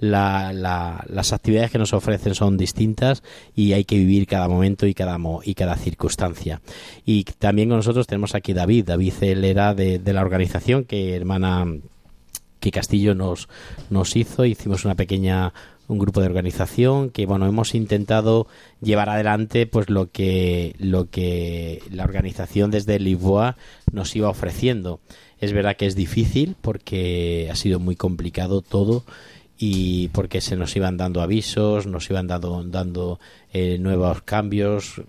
[0.00, 3.22] la- la- las actividades que nos ofrecen son distintas
[3.54, 6.60] y hay que vivir cada momento y cada, y cada circunstancia.
[7.06, 8.86] Y también con nosotros tenemos aquí David.
[8.86, 11.66] David él era de, de la organización que hermana
[12.60, 13.48] que Castillo nos,
[13.88, 14.44] nos hizo.
[14.44, 15.52] Hicimos una pequeña
[15.88, 18.46] un grupo de organización que bueno hemos intentado
[18.80, 23.56] llevar adelante pues lo que lo que la organización desde Lisboa
[23.90, 25.00] nos iba ofreciendo
[25.40, 29.02] es verdad que es difícil porque ha sido muy complicado todo
[29.62, 33.20] y porque se nos iban dando avisos nos iban dando dando
[33.52, 35.02] eh, nuevos cambios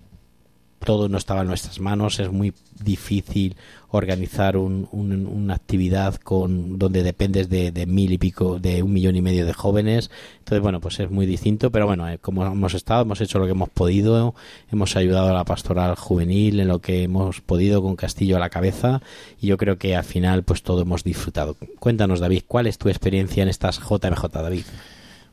[0.84, 3.56] todo no estaba en nuestras manos, es muy difícil
[3.90, 8.92] organizar un- un- una actividad con donde dependes de, de mil y pico, de un
[8.92, 10.10] millón y medio de jóvenes.
[10.38, 13.44] Entonces, bueno, pues es muy distinto, pero bueno, eh, como hemos estado, hemos hecho lo
[13.44, 14.34] que hemos podido,
[14.70, 18.50] hemos ayudado a la pastoral juvenil en lo que hemos podido con Castillo a la
[18.50, 19.02] cabeza
[19.40, 21.56] y yo creo que al final pues todo hemos disfrutado.
[21.78, 24.64] Cuéntanos, David, ¿cuál es tu experiencia en estas JMJ, David?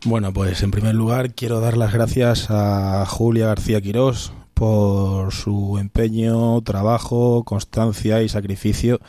[0.06, 5.78] Bueno, pues en primer lugar quiero dar las gracias a Julia García Quirós por su
[5.80, 9.00] empeño, trabajo, constancia y sacrificio,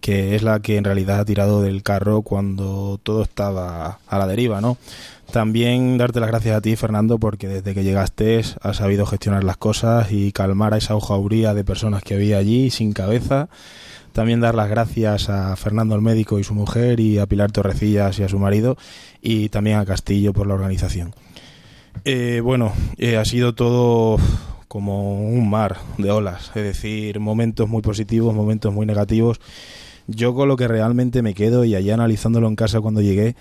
[0.00, 4.26] que es la que en realidad ha tirado del carro cuando todo estaba a la
[4.26, 4.76] deriva, ¿no?
[5.30, 9.56] También darte las gracias a ti, Fernando, porque desde que llegaste has sabido gestionar las
[9.56, 13.48] cosas y calmar a esa hojauría de personas que había allí sin cabeza.
[14.12, 18.18] También dar las gracias a Fernando el médico y su mujer y a Pilar Torrecillas
[18.18, 18.76] y a su marido
[19.22, 21.14] y también a Castillo por la organización.
[22.04, 24.18] Eh, bueno, eh, ha sido todo
[24.68, 29.40] como un mar de olas, es decir, momentos muy positivos, momentos muy negativos.
[30.06, 33.34] Yo con lo que realmente me quedo y allá analizándolo en casa cuando llegué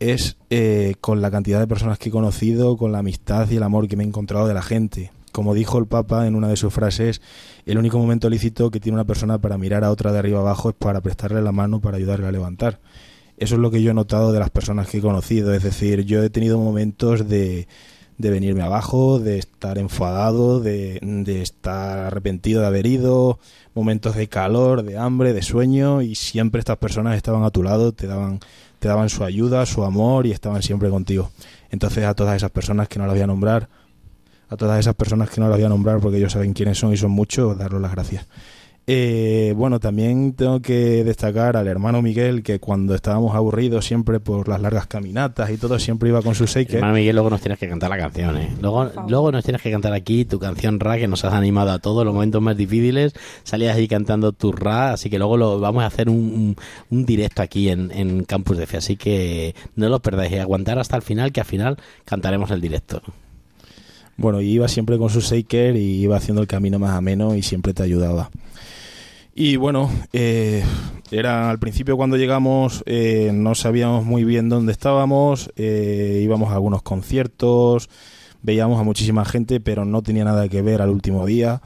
[0.00, 3.62] es eh, con la cantidad de personas que he conocido, con la amistad y el
[3.62, 5.12] amor que me he encontrado de la gente.
[5.30, 7.22] Como dijo el Papa en una de sus frases,
[7.64, 10.70] el único momento lícito que tiene una persona para mirar a otra de arriba abajo
[10.70, 12.80] es para prestarle la mano para ayudarle a levantar.
[13.38, 15.54] Eso es lo que yo he notado de las personas que he conocido.
[15.54, 17.66] Es decir, yo he tenido momentos de,
[18.22, 23.40] de venirme abajo, de estar enfadado, de, de estar arrepentido de haber ido,
[23.74, 27.90] momentos de calor, de hambre, de sueño, y siempre estas personas estaban a tu lado,
[27.90, 28.38] te daban,
[28.78, 31.32] te daban su ayuda, su amor y estaban siempre contigo.
[31.72, 33.68] Entonces a todas esas personas que no las voy a nombrar,
[34.48, 36.92] a todas esas personas que no las voy a nombrar porque ellos saben quiénes son
[36.92, 38.28] y son muchos, darles las gracias.
[38.88, 44.48] Eh, bueno, también tengo que destacar al hermano Miguel que cuando estábamos aburridos siempre por
[44.48, 46.76] las largas caminatas y todo siempre iba con su shaker.
[46.76, 48.48] Hermano Miguel, luego nos tienes que cantar la canción, ¿eh?
[48.60, 51.78] Luego, luego nos tienes que cantar aquí tu canción Ra, que nos has animado a
[51.78, 53.14] todos los momentos más difíciles.
[53.44, 56.56] Salías ahí cantando tu Ra, así que luego lo vamos a hacer un, un,
[56.90, 58.78] un directo aquí en, en Campus de Fe.
[58.78, 62.60] Así que no lo perdáis, y aguantar hasta el final, que al final cantaremos el
[62.60, 63.00] directo.
[64.16, 67.42] Bueno, y iba siempre con su shaker y iba haciendo el camino más ameno y
[67.42, 68.30] siempre te ayudaba.
[69.34, 70.62] Y bueno, eh,
[71.10, 76.54] era al principio cuando llegamos eh, no sabíamos muy bien dónde estábamos, eh, íbamos a
[76.54, 77.88] algunos conciertos,
[78.42, 81.62] veíamos a muchísima gente, pero no tenía nada que ver al último día.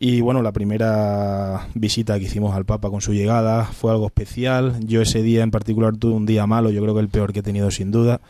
[0.00, 4.80] Y bueno, la primera visita que hicimos al Papa con su llegada fue algo especial.
[4.84, 7.38] Yo ese día en particular tuve un día malo, yo creo que el peor que
[7.40, 8.20] he tenido sin duda.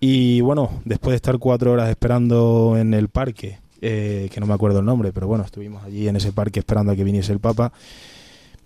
[0.00, 4.54] Y bueno, después de estar cuatro horas esperando en el parque, eh, que no me
[4.54, 7.38] acuerdo el nombre, pero bueno, estuvimos allí en ese parque esperando a que viniese el
[7.40, 7.72] Papa.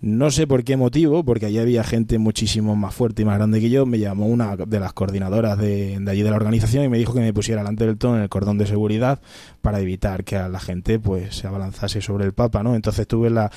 [0.01, 3.59] No sé por qué motivo, porque allí había gente muchísimo más fuerte y más grande
[3.59, 3.85] que yo.
[3.85, 7.21] Me llamó una de las coordinadoras de, allí de la organización y me dijo que
[7.21, 9.19] me pusiera delante del ton en el cordón de seguridad
[9.61, 12.75] para evitar que a la gente pues se abalanzase sobre el Papa, ¿no?
[12.75, 13.51] Entonces tuve la,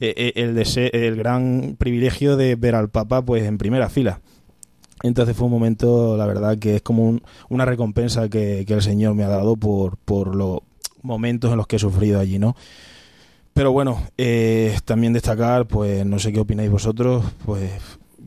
[0.00, 4.20] eh, eh, el, dese- el gran privilegio de ver al Papa pues en primera fila.
[5.02, 9.14] Entonces fue un momento, la verdad, que es como un- una recompensa que, el Señor
[9.14, 9.98] me ha dado por,
[10.34, 10.60] los
[11.02, 12.56] momentos en los que he sufrido allí, ¿no?
[13.52, 17.70] Pero bueno, eh, también destacar, pues no sé qué opináis vosotros, pues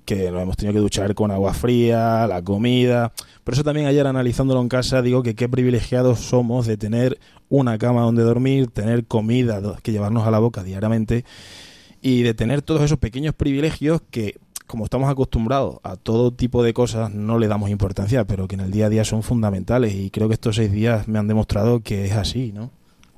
[0.05, 3.11] que nos hemos tenido que duchar con agua fría, la comida.
[3.43, 7.17] Por eso también ayer analizándolo en casa digo que qué privilegiados somos de tener
[7.49, 11.25] una cama donde dormir, tener comida que llevarnos a la boca diariamente
[12.01, 14.35] y de tener todos esos pequeños privilegios que
[14.67, 18.61] como estamos acostumbrados a todo tipo de cosas no le damos importancia, pero que en
[18.61, 21.81] el día a día son fundamentales y creo que estos seis días me han demostrado
[21.81, 22.71] que es así, ¿no?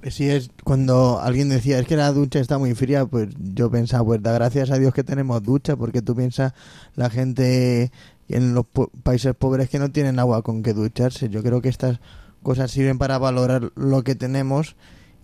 [0.03, 4.05] Si es cuando alguien decía, es que la ducha está muy fría, pues yo pensaba,
[4.05, 6.53] pues da gracias a Dios que tenemos ducha, porque tú piensas
[6.95, 7.91] la gente
[8.29, 11.29] en los po- países pobres que no tienen agua con que ducharse.
[11.29, 11.99] Yo creo que estas
[12.43, 14.75] cosas sirven para valorar lo que tenemos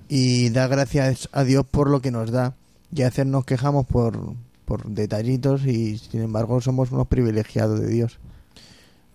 [0.09, 2.55] y dar gracias a Dios por lo que nos da.
[2.93, 4.33] Y a veces nos quejamos por,
[4.63, 8.19] por detallitos y sin embargo somos unos privilegiados de Dios.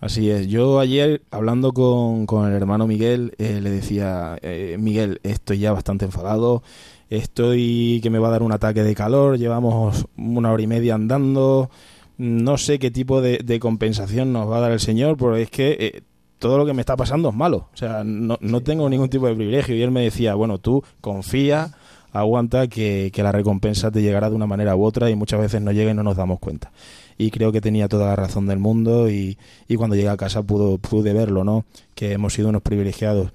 [0.01, 0.47] Así es.
[0.47, 5.73] Yo ayer, hablando con, con el hermano Miguel, eh, le decía, eh, Miguel, estoy ya
[5.73, 6.63] bastante enfadado,
[7.09, 10.95] estoy que me va a dar un ataque de calor, llevamos una hora y media
[10.95, 11.69] andando,
[12.17, 15.51] no sé qué tipo de, de compensación nos va a dar el Señor, porque es
[15.51, 16.01] que eh,
[16.39, 17.67] todo lo que me está pasando es malo.
[17.73, 19.75] O sea, no, no tengo ningún tipo de privilegio.
[19.75, 21.75] Y él me decía, bueno, tú confía,
[22.11, 25.61] aguanta que, que la recompensa te llegará de una manera u otra y muchas veces
[25.61, 26.71] no llega y no nos damos cuenta.
[27.17, 29.37] Y creo que tenía toda la razón del mundo y,
[29.67, 31.65] y cuando llegué a casa pudo, pude verlo, ¿no?
[31.93, 33.31] Que hemos sido unos privilegiados.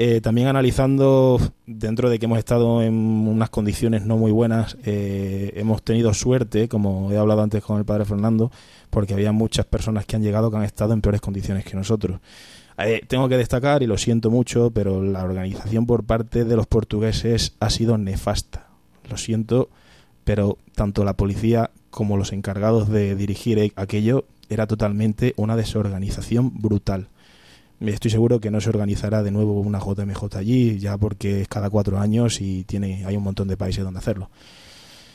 [0.00, 5.52] Eh, también analizando, dentro de que hemos estado en unas condiciones no muy buenas, eh,
[5.56, 8.52] hemos tenido suerte, como he hablado antes con el padre Fernando,
[8.90, 12.20] porque había muchas personas que han llegado que han estado en peores condiciones que nosotros.
[12.78, 16.66] Eh, tengo que destacar, y lo siento mucho, pero la organización por parte de los
[16.66, 18.68] portugueses ha sido nefasta.
[19.10, 19.68] Lo siento,
[20.24, 27.08] pero tanto la policía como los encargados de dirigir aquello era totalmente una desorganización brutal.
[27.80, 31.70] Estoy seguro que no se organizará de nuevo una JMJ allí, ya porque es cada
[31.70, 34.30] cuatro años y tiene hay un montón de países donde hacerlo.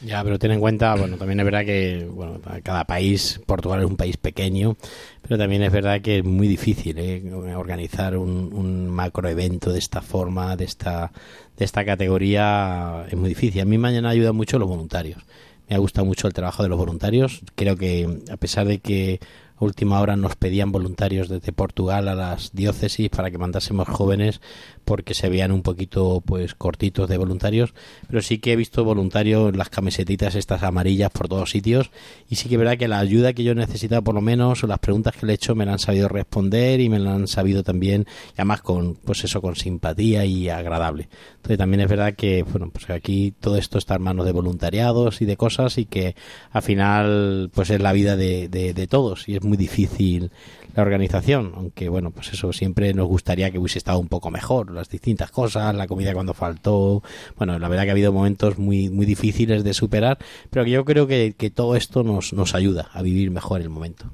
[0.06, 3.86] Ya, pero ten en cuenta, bueno, también es verdad que bueno, cada país, Portugal es
[3.86, 4.76] un país pequeño,
[5.22, 7.34] pero también es verdad que es muy difícil ¿eh?
[7.56, 11.12] organizar un, un macroevento de esta forma, de esta,
[11.58, 13.62] de esta categoría, es muy difícil.
[13.62, 15.24] A mí mañana ayuda mucho los voluntarios.
[15.70, 17.42] Me ha gustado mucho el trabajo de los voluntarios.
[17.56, 19.22] Creo que a pesar de que
[19.56, 24.42] a última hora nos pedían voluntarios desde Portugal a las diócesis para que mandásemos jóvenes
[24.86, 27.74] porque se veían un poquito pues cortitos de voluntarios,
[28.08, 31.92] pero sí que he visto voluntarios las camisetitas estas amarillas por todos sitios
[32.30, 34.68] y sí que es verdad que la ayuda que yo necesitaba por lo menos o
[34.68, 37.28] las preguntas que le he hecho me la han sabido responder y me la han
[37.28, 41.10] sabido también y además con pues eso con simpatía y agradable.
[41.38, 45.22] Entonces también es verdad que bueno, pues aquí todo esto está en manos de voluntariados
[45.22, 46.16] y de cosas y que
[46.52, 50.32] al final pues es la vida de, de, de todos y es muy difícil
[50.76, 54.72] la organización, aunque bueno, pues eso siempre nos gustaría que hubiese estado un poco mejor,
[54.72, 57.04] las distintas cosas, la comida cuando faltó,
[57.38, 60.18] bueno, la verdad que ha habido momentos muy muy difíciles de superar,
[60.50, 64.06] pero yo creo que, que todo esto nos, nos ayuda a vivir mejor el momento.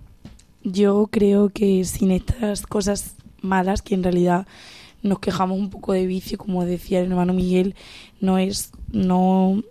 [0.63, 4.45] Yo creo que sin estas cosas malas, que en realidad
[5.01, 7.75] nos quejamos un poco de vicio, como decía el hermano Miguel,
[8.19, 9.63] no es, no,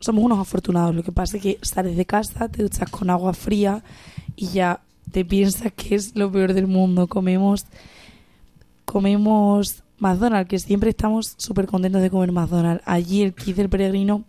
[0.00, 0.94] somos unos afortunados.
[0.94, 3.84] Lo que pasa es que sales de casa, te duchas con agua fría
[4.34, 4.80] y ya
[5.12, 7.06] te piensas que es lo peor del mundo.
[7.06, 7.66] Comemos,
[8.84, 12.82] comemos McDonald's, que siempre estamos súper contentos de comer McDonald's.
[12.86, 14.24] Allí el Kids del Peregrino,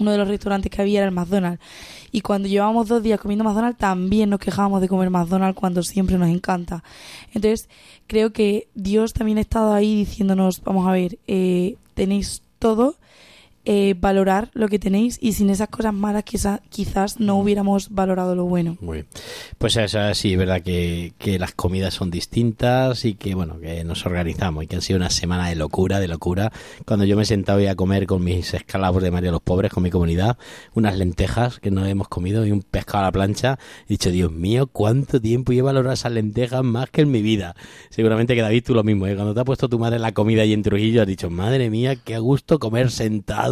[0.00, 1.60] uno de los restaurantes que había era el McDonald's.
[2.12, 6.16] Y cuando llevábamos dos días comiendo McDonald's, también nos quejábamos de comer McDonald's cuando siempre
[6.16, 6.82] nos encanta.
[7.34, 7.68] Entonces,
[8.06, 12.96] creo que Dios también ha estado ahí diciéndonos, vamos a ver, eh, tenéis todo,
[13.64, 18.34] eh, valorar lo que tenéis y sin esas cosas malas quizás, quizás no hubiéramos valorado
[18.34, 18.76] lo bueno.
[18.80, 19.06] Muy bien.
[19.58, 23.84] Pues eso, sí, es verdad que, que las comidas son distintas y que, bueno, que
[23.84, 26.52] nos organizamos y que han sido una semana de locura, de locura.
[26.84, 29.82] Cuando yo me he sentado a comer con mis esclavos de María los Pobres, con
[29.82, 30.36] mi comunidad,
[30.74, 34.32] unas lentejas que no hemos comido y un pescado a la plancha, he dicho, Dios
[34.32, 37.54] mío, ¿cuánto tiempo llevo a valorar esas lentejas más que en mi vida?
[37.90, 39.14] Seguramente que David tú lo mismo, ¿eh?
[39.14, 41.96] Cuando te ha puesto tu madre la comida y en Trujillo has dicho, madre mía,
[41.96, 43.51] qué gusto comer sentado,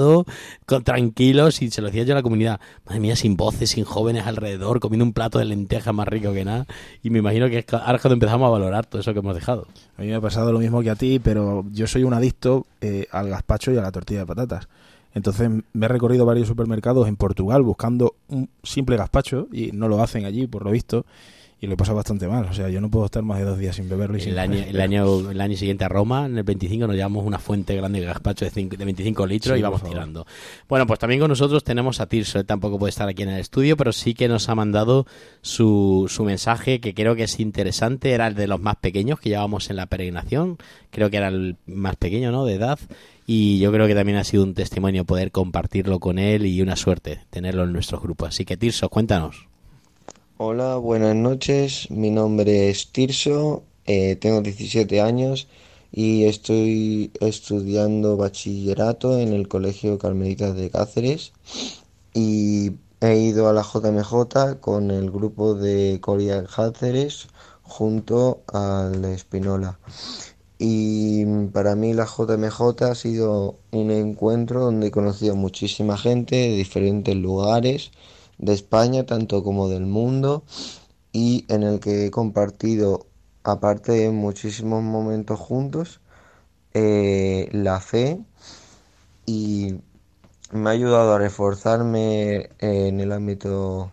[0.85, 4.27] tranquilos, y se lo decía yo a la comunidad, madre mía, sin voces, sin jóvenes
[4.27, 6.67] alrededor, comiendo un plato de lentejas más rico que nada,
[7.03, 9.67] y me imagino que ahora es cuando empezamos a valorar todo eso que hemos dejado.
[9.97, 12.67] A mí me ha pasado lo mismo que a ti, pero yo soy un adicto
[12.81, 14.69] eh, al gazpacho y a la tortilla de patatas.
[15.13, 20.03] Entonces me he recorrido varios supermercados en Portugal buscando un simple gazpacho y no lo
[20.03, 21.05] hacen allí, por lo visto,
[21.61, 22.47] y lo he pasado bastante mal.
[22.47, 24.17] O sea, yo no puedo estar más de dos días sin beberlo.
[24.17, 24.69] Y sin El año, comer.
[24.75, 28.01] el, año, el año siguiente a Roma, en el 25, nos llevamos una fuente grande
[28.01, 30.27] de gazpacho de, cinco- de 25 litros Sí, y vamos tirando.
[30.69, 32.39] Bueno, pues también con nosotros tenemos a Tirso.
[32.39, 35.07] Él tampoco puede estar aquí en el estudio, pero sí que nos ha mandado
[35.43, 38.11] su, su mensaje que creo que es interesante.
[38.13, 40.57] Era el de los más pequeños que llevábamos en la peregrinación.
[40.91, 42.45] Creo que era el más pequeño, ¿no?
[42.45, 42.79] De edad.
[43.27, 46.75] Y yo creo que también ha sido un testimonio poder compartirlo con él y una
[46.75, 48.31] suerte tenerlo en nuestros grupos.
[48.31, 49.47] Así que Tirso, cuéntanos.
[50.43, 51.91] Hola, buenas noches.
[51.91, 55.49] Mi nombre es Tirso, eh, tengo 17 años
[55.93, 61.35] y estoy estudiando bachillerato en el Colegio Carmelitas de Cáceres
[62.15, 62.73] y
[63.03, 67.29] he ido a la JMJ con el grupo de Coria Cáceres
[67.63, 69.79] junto al Espinola.
[70.59, 76.57] Y para mí la JMJ ha sido un encuentro donde he conocido muchísima gente de
[76.57, 77.91] diferentes lugares
[78.41, 80.45] de España, tanto como del mundo,
[81.13, 83.07] y en el que he compartido,
[83.45, 86.01] aparte de muchísimos momentos juntos,
[86.75, 88.21] eh, la fe
[89.27, 89.75] y
[90.53, 93.93] me ha ayudado a reforzarme en el ámbito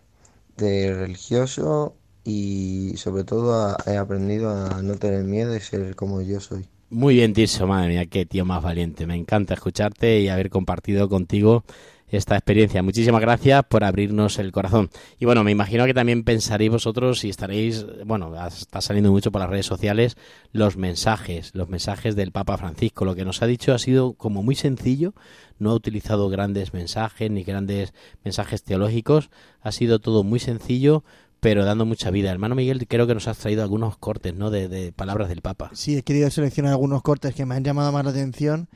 [0.57, 6.39] de religioso y sobre todo he aprendido a no tener miedo y ser como yo
[6.39, 6.65] soy.
[6.89, 9.05] Muy bien, Tirso, madre mía, qué tío más valiente.
[9.05, 11.63] Me encanta escucharte y haber compartido contigo
[12.09, 12.81] esta experiencia.
[12.81, 14.89] Muchísimas gracias por abrirnos el corazón.
[15.19, 19.41] Y bueno, me imagino que también pensaréis vosotros y estaréis, bueno, está saliendo mucho por
[19.41, 20.15] las redes sociales,
[20.51, 23.05] los mensajes, los mensajes del Papa Francisco.
[23.05, 25.13] Lo que nos ha dicho ha sido como muy sencillo,
[25.59, 27.93] no ha utilizado grandes mensajes ni grandes
[28.23, 29.29] mensajes teológicos,
[29.61, 31.03] ha sido todo muy sencillo,
[31.39, 32.31] pero dando mucha vida.
[32.31, 35.71] Hermano Miguel, creo que nos has traído algunos cortes, ¿no?, de, de palabras del Papa.
[35.73, 38.69] Sí, he querido seleccionar algunos cortes que me han llamado más la atención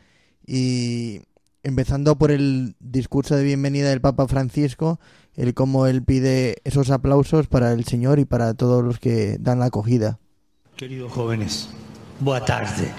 [0.45, 1.21] y
[1.63, 4.99] empezando por el discurso de bienvenida del Papa Francisco,
[5.35, 9.59] el cómo él pide esos aplausos para el Señor y para todos los que dan
[9.59, 10.19] la acogida.
[10.75, 11.69] Queridos jóvenes,
[12.19, 12.91] boa tarde.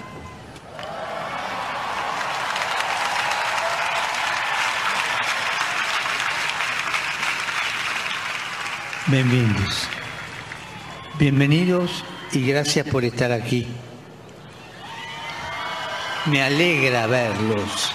[9.07, 9.87] Bienvenidos.
[11.19, 13.67] Bienvenidos y gracias por estar aquí.
[16.25, 17.93] Me alegra verlos.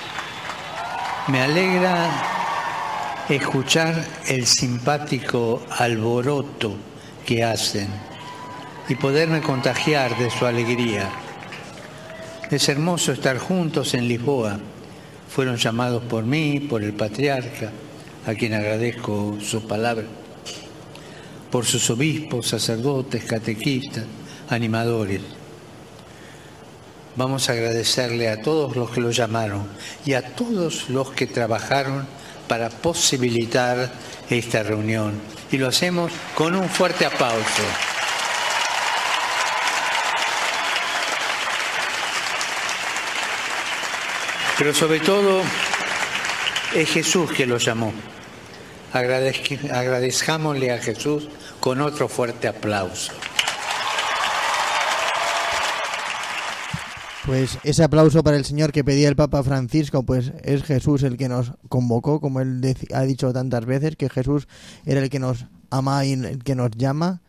[1.29, 2.11] Me alegra
[3.29, 6.74] escuchar el simpático alboroto
[7.26, 7.89] que hacen
[8.89, 11.11] y poderme contagiar de su alegría.
[12.51, 14.59] Es hermoso estar juntos en Lisboa.
[15.29, 17.72] Fueron llamados por mí, por el patriarca,
[18.26, 20.07] a quien agradezco su palabra,
[21.51, 24.05] por sus obispos, sacerdotes, catequistas,
[24.49, 25.38] animadores.
[27.19, 29.66] Vamos a agradecerle a todos los que lo llamaron
[30.07, 32.07] y a todos los que trabajaron
[32.47, 33.91] para posibilitar
[34.31, 35.21] esta reunión.
[35.51, 37.64] Y lo hacemos con un fuerte aplauso.
[44.57, 45.43] Pero sobre todo
[46.75, 47.93] es Jesús que lo llamó.
[48.93, 51.29] Agradezc- agradezcámosle a Jesús
[51.61, 53.12] con otro fuerte aplauso.
[57.29, 61.18] Pues ese aplauso para el Señor que pedía el Papa Francisco, pues es Jesús el
[61.18, 64.49] que nos convocó, como él ha dicho tantas veces, que Jesús
[64.87, 67.20] era el que nos ama y el que nos llama.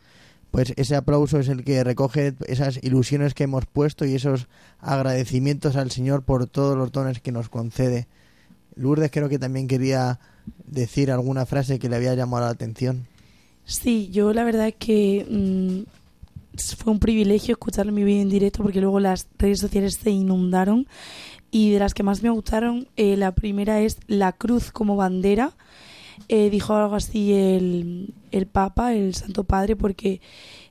[0.51, 4.47] Pues ese aplauso es el que recoge esas ilusiones que hemos puesto y esos
[4.79, 8.07] agradecimientos al Señor por todos los dones que nos concede.
[8.75, 10.21] Lourdes creo que también quería
[10.65, 13.05] decir alguna frase que le había llamado la atención.
[13.65, 15.98] Sí, yo la verdad que mm,
[16.77, 20.11] fue un privilegio escucharlo en mi vídeo en directo porque luego las redes sociales se
[20.11, 20.87] inundaron
[21.51, 25.53] y de las que más me gustaron, eh, la primera es la cruz como bandera.
[26.27, 30.21] Eh, dijo algo así el, el Papa, el Santo Padre, porque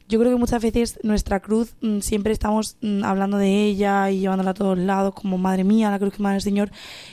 [0.09, 4.21] yo creo que muchas veces nuestra cruz mm, siempre estamos mm, hablando de ella y
[4.21, 6.71] llevándola a todos lados como madre mía, la cruz que madre del Señor.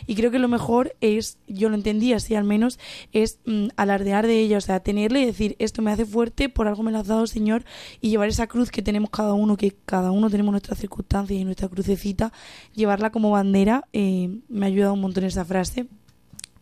[0.08, 2.80] Y creo que lo mejor es, yo lo entendí así al menos,
[3.12, 6.68] es mm, alardear de ella, o sea, tenerle y decir, esto me hace fuerte, por
[6.68, 7.66] algo me lo has dado, Señor,
[8.00, 11.44] y llevar esa cruz que tenemos cada uno, que cada uno tenemos nuestras circunstancias y
[11.44, 12.32] nuestra crucecita,
[12.74, 15.88] llevarla como bandera, eh, me ha ayudado un montón esa frase.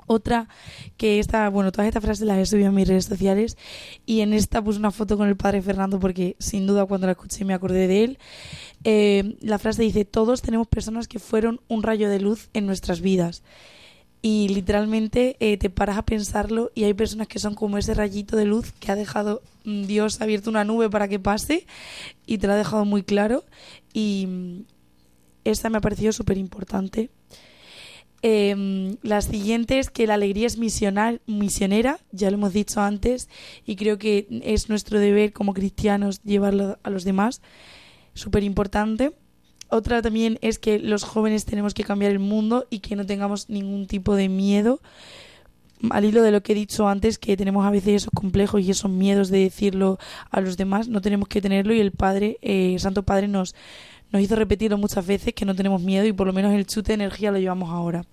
[0.07, 0.47] Otra
[0.97, 3.57] que esta, bueno, todas estas frases las he subido a mis redes sociales
[4.05, 7.11] y en esta puse una foto con el padre Fernando porque sin duda cuando la
[7.13, 8.19] escuché me acordé de él.
[8.83, 13.01] Eh, la frase dice, todos tenemos personas que fueron un rayo de luz en nuestras
[13.01, 13.43] vidas.
[14.25, 18.37] Y literalmente eh, te paras a pensarlo y hay personas que son como ese rayito
[18.37, 21.67] de luz que ha dejado mm, Dios ha abierto una nube para que pase
[22.25, 23.43] y te lo ha dejado muy claro.
[23.91, 24.63] Y mm,
[25.43, 27.09] esta me ha parecido súper importante.
[28.25, 33.27] Eh, la siguiente es que la alegría es misionar, misionera, ya lo hemos dicho antes,
[33.65, 37.41] y creo que es nuestro deber como cristianos llevarlo a los demás,
[38.13, 39.11] súper importante.
[39.69, 43.49] Otra también es que los jóvenes tenemos que cambiar el mundo y que no tengamos
[43.49, 44.79] ningún tipo de miedo.
[45.89, 48.71] Al hilo de lo que he dicho antes, que tenemos a veces esos complejos y
[48.71, 49.99] esos miedos de decirlo
[50.31, 53.53] a los demás, no tenemos que tenerlo y el Padre, eh, Santo Padre, nos,
[54.13, 56.89] nos hizo repetirlo muchas veces que no tenemos miedo y por lo menos el chute
[56.89, 58.05] de energía lo llevamos ahora.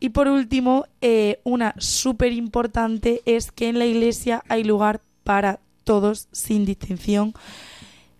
[0.00, 5.60] Y por último, eh, una súper importante es que en la iglesia hay lugar para
[5.84, 7.32] todos, sin distinción.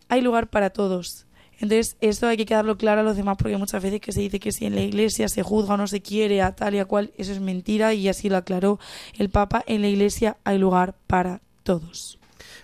[0.08, 1.26] Hay lugar para todos.
[1.54, 4.38] Entonces, esto hay que quedarlo claro a los demás porque muchas veces que se dice
[4.38, 6.84] que si en la iglesia se juzga o no se quiere a tal y a
[6.84, 8.78] cual, eso es mentira y así lo aclaró
[9.18, 9.64] el Papa.
[9.66, 12.20] En la iglesia hay lugar para todos.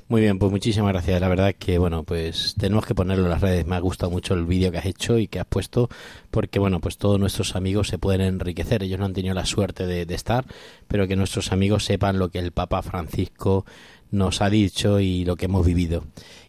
[0.09, 1.21] Muy bien, pues muchísimas gracias.
[1.21, 3.67] La verdad que, bueno, pues tenemos que ponerlo en las redes.
[3.67, 5.91] Me ha gustado mucho el vídeo que has hecho y que has puesto,
[6.31, 8.83] porque, bueno, pues todos nuestros amigos se pueden enriquecer.
[8.83, 10.47] Ellos no han tenido la suerte de, de estar,
[10.87, 13.67] pero que nuestros amigos sepan lo que el Papa Francisco
[14.11, 16.05] nos ha dicho y lo que hemos vivido.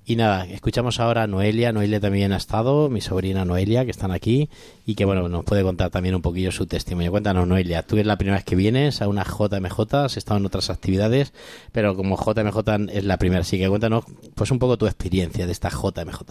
[0.10, 1.72] Y nada, escuchamos ahora a Noelia.
[1.72, 4.50] Noelia también ha estado, mi sobrina Noelia, que están aquí
[4.84, 7.12] y que, bueno, nos puede contar también un poquillo su testimonio.
[7.12, 10.48] Cuéntanos, Noelia, tú eres la primera vez que vienes a una JMJ, has estado en
[10.48, 11.32] otras actividades,
[11.72, 14.04] pero como JMJ es la primera, así que cuéntanos,
[14.34, 16.24] pues un poco tu experiencia de esta JMJ.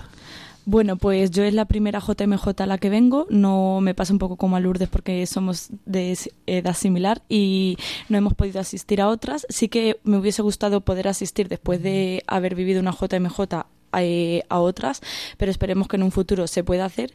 [0.71, 3.27] Bueno, pues yo es la primera JMJ a la que vengo.
[3.31, 6.15] No me pasa un poco como a Lourdes porque somos de
[6.45, 7.79] edad similar y
[8.11, 9.47] no hemos podido asistir a otras.
[9.49, 13.65] Sí que me hubiese gustado poder asistir después de haber vivido una JMJ
[13.97, 15.01] eh, a otras,
[15.39, 17.15] pero esperemos que en un futuro se pueda hacer.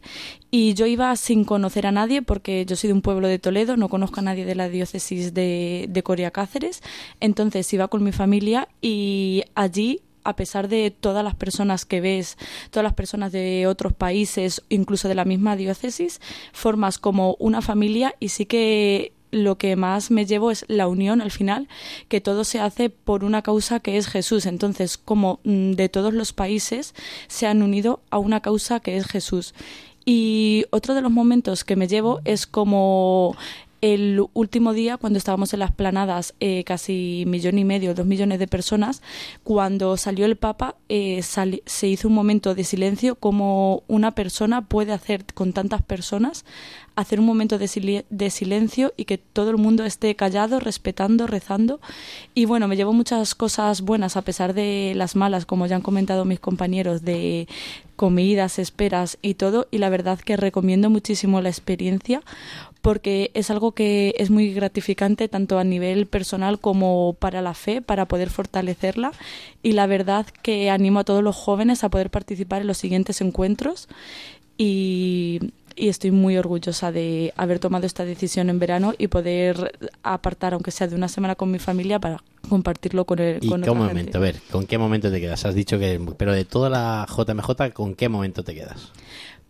[0.50, 3.76] Y yo iba sin conocer a nadie porque yo soy de un pueblo de Toledo,
[3.76, 6.82] no conozco a nadie de la diócesis de, de Coria Cáceres,
[7.20, 12.36] entonces iba con mi familia y allí a pesar de todas las personas que ves,
[12.70, 16.20] todas las personas de otros países, incluso de la misma diócesis,
[16.52, 21.20] formas como una familia y sí que lo que más me llevo es la unión
[21.20, 21.68] al final,
[22.08, 24.46] que todo se hace por una causa que es Jesús.
[24.46, 26.94] Entonces, como mm, de todos los países
[27.26, 29.54] se han unido a una causa que es Jesús.
[30.06, 33.36] Y otro de los momentos que me llevo es como
[33.84, 38.38] el último día, cuando estábamos en las planadas, eh, casi millón y medio, dos millones
[38.38, 39.02] de personas,
[39.42, 44.94] cuando salió el Papa, eh, se hizo un momento de silencio, como una persona puede
[44.94, 46.46] hacer con tantas personas,
[46.96, 51.78] hacer un momento de, de silencio y que todo el mundo esté callado, respetando, rezando.
[52.32, 55.82] Y bueno, me llevo muchas cosas buenas, a pesar de las malas, como ya han
[55.82, 57.48] comentado mis compañeros, de
[57.96, 59.68] comidas, esperas y todo.
[59.70, 62.22] Y la verdad que recomiendo muchísimo la experiencia
[62.84, 67.80] porque es algo que es muy gratificante tanto a nivel personal como para la fe,
[67.80, 69.12] para poder fortalecerla.
[69.62, 73.22] Y la verdad que animo a todos los jóvenes a poder participar en los siguientes
[73.22, 73.88] encuentros.
[74.58, 75.40] Y,
[75.76, 80.70] y estoy muy orgullosa de haber tomado esta decisión en verano y poder apartar, aunque
[80.70, 83.80] sea de una semana con mi familia, para compartirlo con el ¿Y con qué otra
[83.80, 83.98] momento?
[83.98, 84.18] gente.
[84.18, 85.46] A ver, ¿con qué momento te quedas?
[85.46, 85.98] Has dicho que...
[86.18, 88.92] Pero de toda la JMJ, ¿con qué momento te quedas?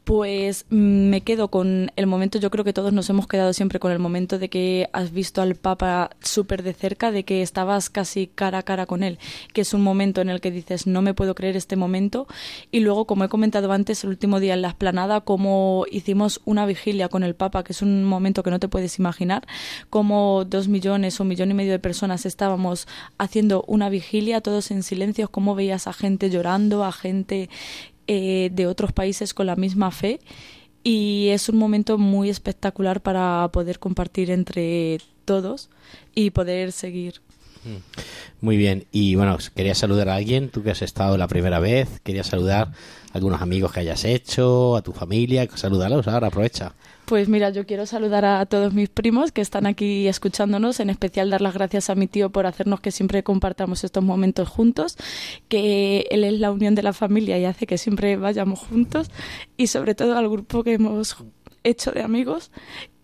[0.04, 3.78] Pues mm, me quedo con el momento, yo creo que todos nos hemos quedado siempre
[3.78, 7.88] con el momento de que has visto al Papa súper de cerca, de que estabas
[7.88, 9.18] casi cara a cara con él,
[9.54, 12.26] que es un momento en el que dices, no me puedo creer este momento.
[12.70, 16.66] Y luego, como he comentado antes, el último día en la esplanada, como hicimos una
[16.66, 19.46] vigilia con el Papa, que es un momento que no te puedes imaginar,
[19.88, 22.86] como dos millones o un millón y medio de personas estábamos
[23.16, 27.48] haciendo una vigilia, todos en silencio, como veías a gente llorando, a gente
[28.06, 30.20] eh, de otros países con la misma fe
[30.82, 35.70] y es un momento muy espectacular para poder compartir entre todos
[36.14, 37.22] y poder seguir.
[38.42, 38.84] Muy bien.
[38.92, 42.72] Y bueno, quería saludar a alguien, tú que has estado la primera vez, quería saludar
[43.14, 46.74] algunos amigos que hayas hecho, a tu familia, salúdalos ahora, aprovecha.
[47.04, 51.30] Pues mira, yo quiero saludar a todos mis primos que están aquí escuchándonos, en especial
[51.30, 54.96] dar las gracias a mi tío por hacernos que siempre compartamos estos momentos juntos,
[55.48, 59.10] que él es la unión de la familia y hace que siempre vayamos juntos,
[59.56, 61.16] y sobre todo al grupo que hemos
[61.62, 62.50] hecho de amigos,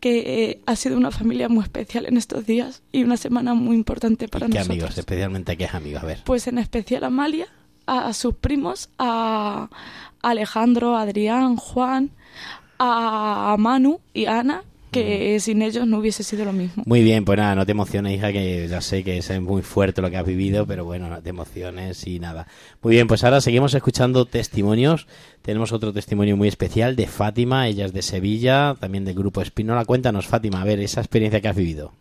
[0.00, 4.28] que ha sido una familia muy especial en estos días y una semana muy importante
[4.28, 4.70] para ¿Qué nosotros.
[4.70, 4.98] amigos?
[4.98, 6.20] Especialmente a qué amigos, a ver.
[6.24, 7.46] Pues en especial a Amalia,
[7.98, 9.68] a, sus primos, a
[10.22, 12.10] Alejandro, a Adrián, Juan,
[12.78, 16.82] a Manu y a Ana, que sin ellos no hubiese sido lo mismo.
[16.86, 20.02] Muy bien, pues nada, no te emociones, hija, que ya sé que es muy fuerte
[20.02, 22.46] lo que has vivido, pero bueno, no te emociones y nada.
[22.82, 25.06] Muy bien, pues ahora seguimos escuchando testimonios.
[25.42, 29.84] Tenemos otro testimonio muy especial de Fátima, ella es de Sevilla, también del grupo Espinola.
[29.84, 31.92] Cuéntanos, Fátima, a ver, esa experiencia que has vivido.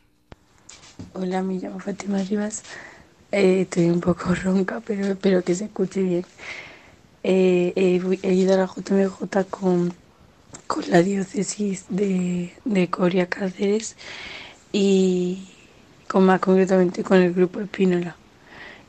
[1.14, 2.64] Hola, me llamo Fátima Rivas.
[3.32, 6.26] Eh, estoy un poco ronca, pero espero que se escuche bien.
[7.24, 9.94] Eh, fu- he ido a la JMJ con,
[10.68, 13.98] con la diócesis de, de Coria Cáceres
[14.72, 15.56] y
[16.08, 18.18] con más concretamente con el grupo Espínola.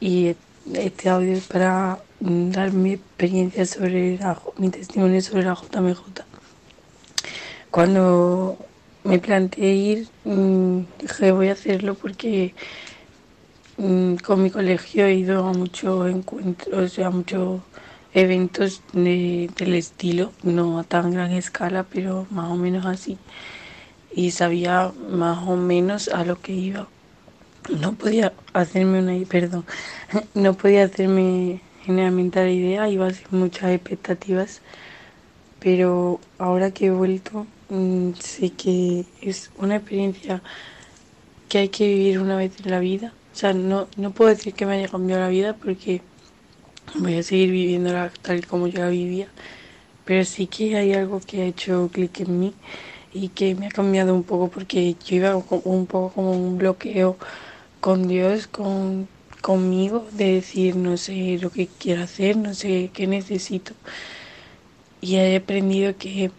[0.01, 0.39] Y e-
[0.75, 6.27] este audio es para mm, dar mi experiencia sobre la, mi testimonio sobre la JMJ.
[7.71, 8.59] Cuando
[9.05, 12.55] me planteé ir, mm, dije voy a hacerlo porque
[14.25, 17.63] con mi colegio he ido a muchos encuentros, a muchos
[18.15, 23.19] eventos de- del estilo, no a tan gran escala, pero más o menos así.
[24.15, 26.89] Y sabía más o menos a lo que iba.
[27.71, 29.65] No podía hacerme una, perdón,
[30.35, 34.63] no podía hacerme generalmente la idea, iba sin muchas expectativas,
[35.61, 40.43] pero ahora que he vuelto, mm, sé que es una experiencia
[41.49, 43.15] que hay que vivir una vez en la vida.
[43.33, 46.03] O sea, no, no puedo decir que me haya cambiado la vida porque
[46.95, 49.29] voy a seguir viviéndola tal como yo la vivía,
[50.05, 52.55] pero sí que hay algo que ha hecho clic en mí
[53.13, 57.17] y que me ha cambiado un poco porque yo iba un poco como un bloqueo
[57.81, 59.09] con Dios, con
[59.41, 63.73] conmigo, de decir no sé lo que quiero hacer, no sé qué necesito.
[65.01, 66.31] Y he aprendido que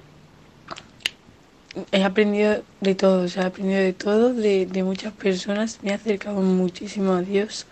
[1.91, 5.91] he aprendido de todo, o sea, he aprendido de todo, de, de muchas personas, me
[5.91, 7.65] he acercado muchísimo a Dios.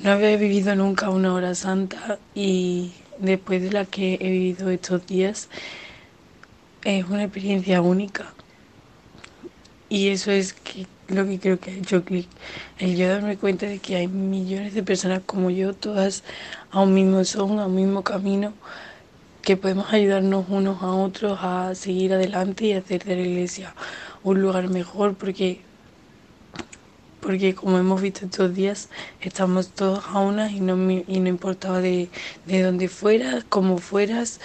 [0.00, 5.06] No había vivido nunca una hora santa y después de la que he vivido estos
[5.06, 5.48] días
[6.84, 8.34] es una experiencia única.
[9.88, 10.54] Y eso es
[11.08, 12.28] lo que creo que ha hecho clic.
[12.78, 16.24] El yo darme cuenta de que hay millones de personas como yo, todas
[16.70, 18.52] a un mismo son, a un mismo camino,
[19.44, 23.74] que podemos ayudarnos unos a otros a seguir adelante y hacer de la iglesia
[24.22, 25.60] un lugar mejor, porque
[27.20, 28.90] porque como hemos visto estos días,
[29.20, 32.10] estamos todos a unas y no, y no importaba de,
[32.44, 34.40] de dónde fueras, cómo fueras,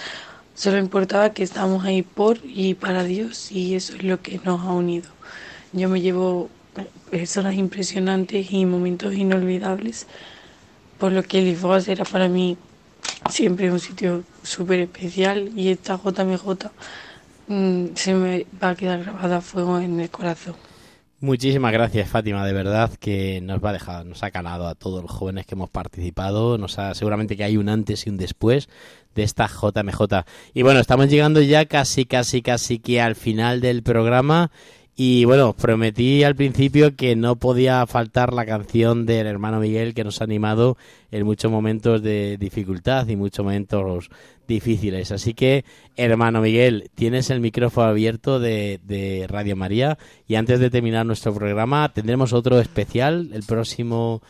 [0.54, 4.60] solo importaba que estamos ahí por y para Dios y eso es lo que nos
[4.62, 5.10] ha unido.
[5.72, 6.48] Yo me llevo
[7.10, 10.06] personas impresionantes y momentos inolvidables,
[10.98, 12.56] por lo que Lisboa será para mí
[13.30, 16.70] siempre un sitio súper especial y esta JMJ
[17.48, 20.54] mm, se me va a quedar grabada a fuego en el corazón.
[21.22, 25.02] Muchísimas gracias, Fátima, de verdad que nos va a dejar, nos ha calado a todos
[25.02, 28.70] los jóvenes que hemos participado, nos ha, seguramente que hay un antes y un después
[29.14, 30.24] de esta JMJ.
[30.54, 34.50] Y bueno, estamos llegando ya casi, casi, casi que al final del programa.
[35.02, 40.04] Y bueno, prometí al principio que no podía faltar la canción del hermano Miguel que
[40.04, 40.76] nos ha animado
[41.10, 44.10] en muchos momentos de dificultad y muchos momentos
[44.46, 45.10] difíciles.
[45.10, 45.64] Así que,
[45.96, 49.96] hermano Miguel, tienes el micrófono abierto de, de Radio María.
[50.28, 54.20] Y antes de terminar nuestro programa tendremos otro especial el próximo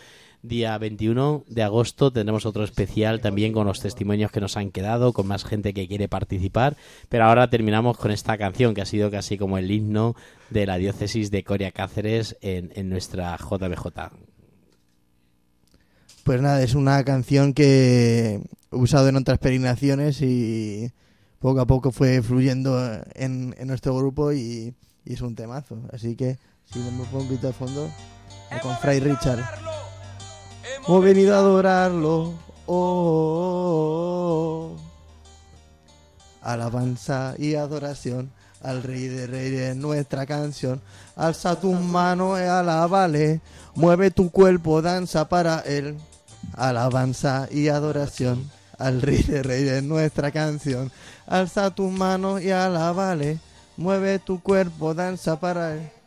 [0.43, 2.13] día 21 de agosto.
[2.13, 5.89] Tendremos otro especial también con los testimonios que nos han quedado, con más gente que
[5.89, 6.77] quiere participar,
[7.09, 10.15] pero ahora terminamos con esta canción que ha sido casi como el himno
[10.51, 14.11] de la diócesis de Coria Cáceres en, en nuestra JBJ.
[16.25, 20.93] Pues nada, es una canción que he usado en otras peregrinaciones y
[21.39, 22.79] poco a poco fue fluyendo
[23.15, 24.75] en, en nuestro grupo y,
[25.05, 25.83] y es un temazo.
[25.93, 26.39] Así que
[26.73, 27.91] si me pongo un poquito de fondo,
[28.63, 29.45] con Fray Richard.
[30.87, 32.35] Hemos venido a adorarlo.
[32.67, 34.77] Oh, oh, oh.
[36.43, 38.33] Alabanza y adoración
[38.63, 40.81] al Rey de Reyes, nuestra canción.
[41.17, 43.41] Alza tus manos y alábale.
[43.75, 45.97] Mueve tu cuerpo, danza para él.
[46.55, 50.91] Alabanza y adoración al Rey de Reyes, nuestra canción.
[51.27, 53.39] Alza tus manos y alábale.
[53.77, 56.00] Mueve tu cuerpo, danza para él.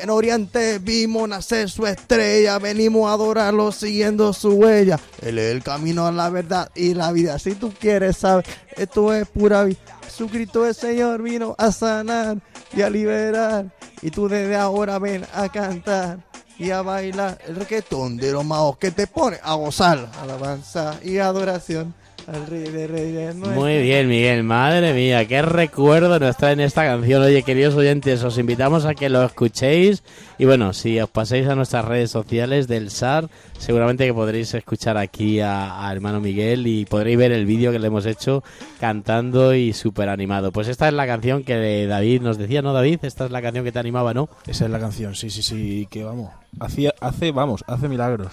[0.00, 4.98] En Oriente vimos nacer su estrella, venimos a adorarlo siguiendo su huella.
[5.20, 7.38] Él es el camino a la verdad y la vida.
[7.38, 8.44] Si tú quieres saber,
[8.76, 9.78] esto es pura vida.
[10.04, 12.38] Jesucristo el Señor vino a sanar
[12.74, 13.66] y a liberar.
[14.00, 16.18] Y tú desde ahora ven a cantar
[16.58, 20.10] y a bailar el reggaetón de los maos que te pone a gozar.
[20.20, 21.94] Alabanza y adoración
[22.26, 23.34] al Rey de Reyes.
[23.36, 27.22] nuestro- Muy bien, Miguel, madre mía, qué recuerdo nos trae en esta canción.
[27.22, 30.02] Oye, queridos oyentes, os invitamos a que lo escuchéis.
[30.38, 34.96] Y bueno, si os pasáis a nuestras redes sociales del SAR, seguramente que podréis escuchar
[34.98, 38.42] aquí a, a hermano Miguel y podréis ver el vídeo que le hemos hecho
[38.80, 40.52] cantando y súper animado.
[40.52, 43.00] Pues esta es la canción que David nos decía, ¿no, David?
[43.02, 44.28] Esta es la canción que te animaba, ¿no?
[44.46, 46.30] Esa es la canción, sí, sí, sí, que vamos.
[46.60, 48.32] Hacía, hace, vamos, hace milagros.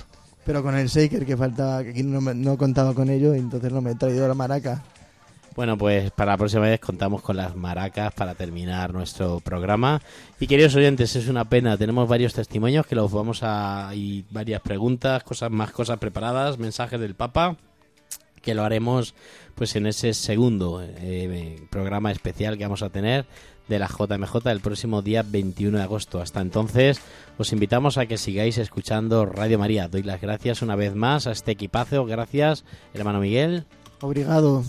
[0.50, 3.72] Pero con el shaker que faltaba, que aquí no, no contaba con ello, y entonces
[3.72, 4.82] no me he traído la maraca.
[5.56, 10.02] Bueno, pues para la próxima vez contamos con las maracas para terminar nuestro programa.
[10.40, 13.92] Y queridos oyentes, es una pena, tenemos varios testimonios que los vamos a...
[13.94, 17.56] y varias preguntas, cosas más cosas preparadas, mensajes del Papa,
[18.42, 19.14] que lo haremos
[19.54, 23.28] pues en ese segundo eh, programa especial que vamos a tener
[23.70, 26.20] de la JMJ el próximo día 21 de agosto.
[26.20, 27.00] Hasta entonces,
[27.38, 29.88] os invitamos a que sigáis escuchando Radio María.
[29.88, 32.06] Doy las gracias una vez más a este equipazo.
[32.06, 33.66] Gracias, hermano Miguel.
[34.02, 34.64] Obrigado.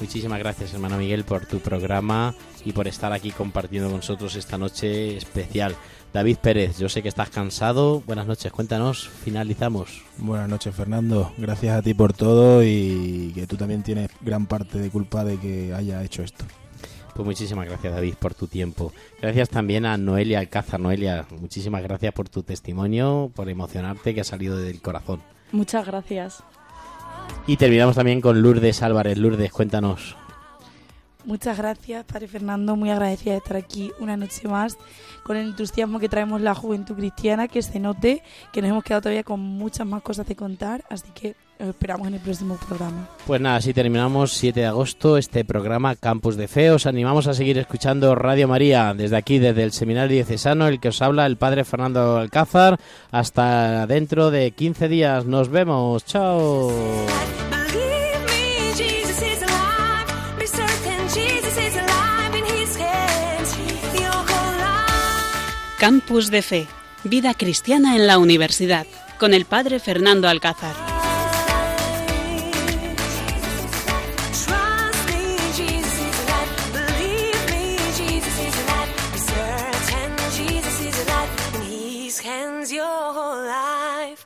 [0.00, 2.34] Muchísimas gracias, hermano Miguel, por tu programa
[2.64, 5.76] y por estar aquí compartiendo con nosotros esta noche especial.
[6.12, 8.02] David Pérez, yo sé que estás cansado.
[8.04, 10.02] Buenas noches, cuéntanos, finalizamos.
[10.18, 11.32] Buenas noches, Fernando.
[11.38, 15.38] Gracias a ti por todo y que tú también tienes gran parte de culpa de
[15.38, 16.44] que haya hecho esto.
[17.14, 18.92] Pues muchísimas gracias, David, por tu tiempo.
[19.20, 20.80] Gracias también a Noelia Alcázar.
[20.80, 25.20] Noelia, muchísimas gracias por tu testimonio, por emocionarte, que ha salido del corazón.
[25.52, 26.42] Muchas gracias.
[27.46, 29.18] Y terminamos también con Lourdes Álvarez.
[29.18, 30.16] Lourdes, cuéntanos.
[31.24, 32.74] Muchas gracias, Padre Fernando.
[32.74, 34.76] Muy agradecida de estar aquí una noche más
[35.22, 39.02] con el entusiasmo que traemos la juventud cristiana, que se note que nos hemos quedado
[39.02, 40.84] todavía con muchas más cosas de contar.
[40.90, 43.08] Así que Os esperamos en el próximo programa.
[43.24, 46.72] Pues nada, así terminamos 7 de agosto este programa Campus de Fe.
[46.72, 50.88] Os animamos a seguir escuchando Radio María desde aquí, desde el Seminario Diocesano, el que
[50.88, 52.80] os habla el Padre Fernando Alcázar.
[53.12, 55.24] Hasta dentro de 15 días.
[55.24, 56.04] Nos vemos.
[56.04, 56.72] Chao.
[65.78, 66.66] Campus de Fe,
[67.04, 68.86] vida cristiana en la universidad,
[69.18, 71.01] con el Padre Fernando Alcázar.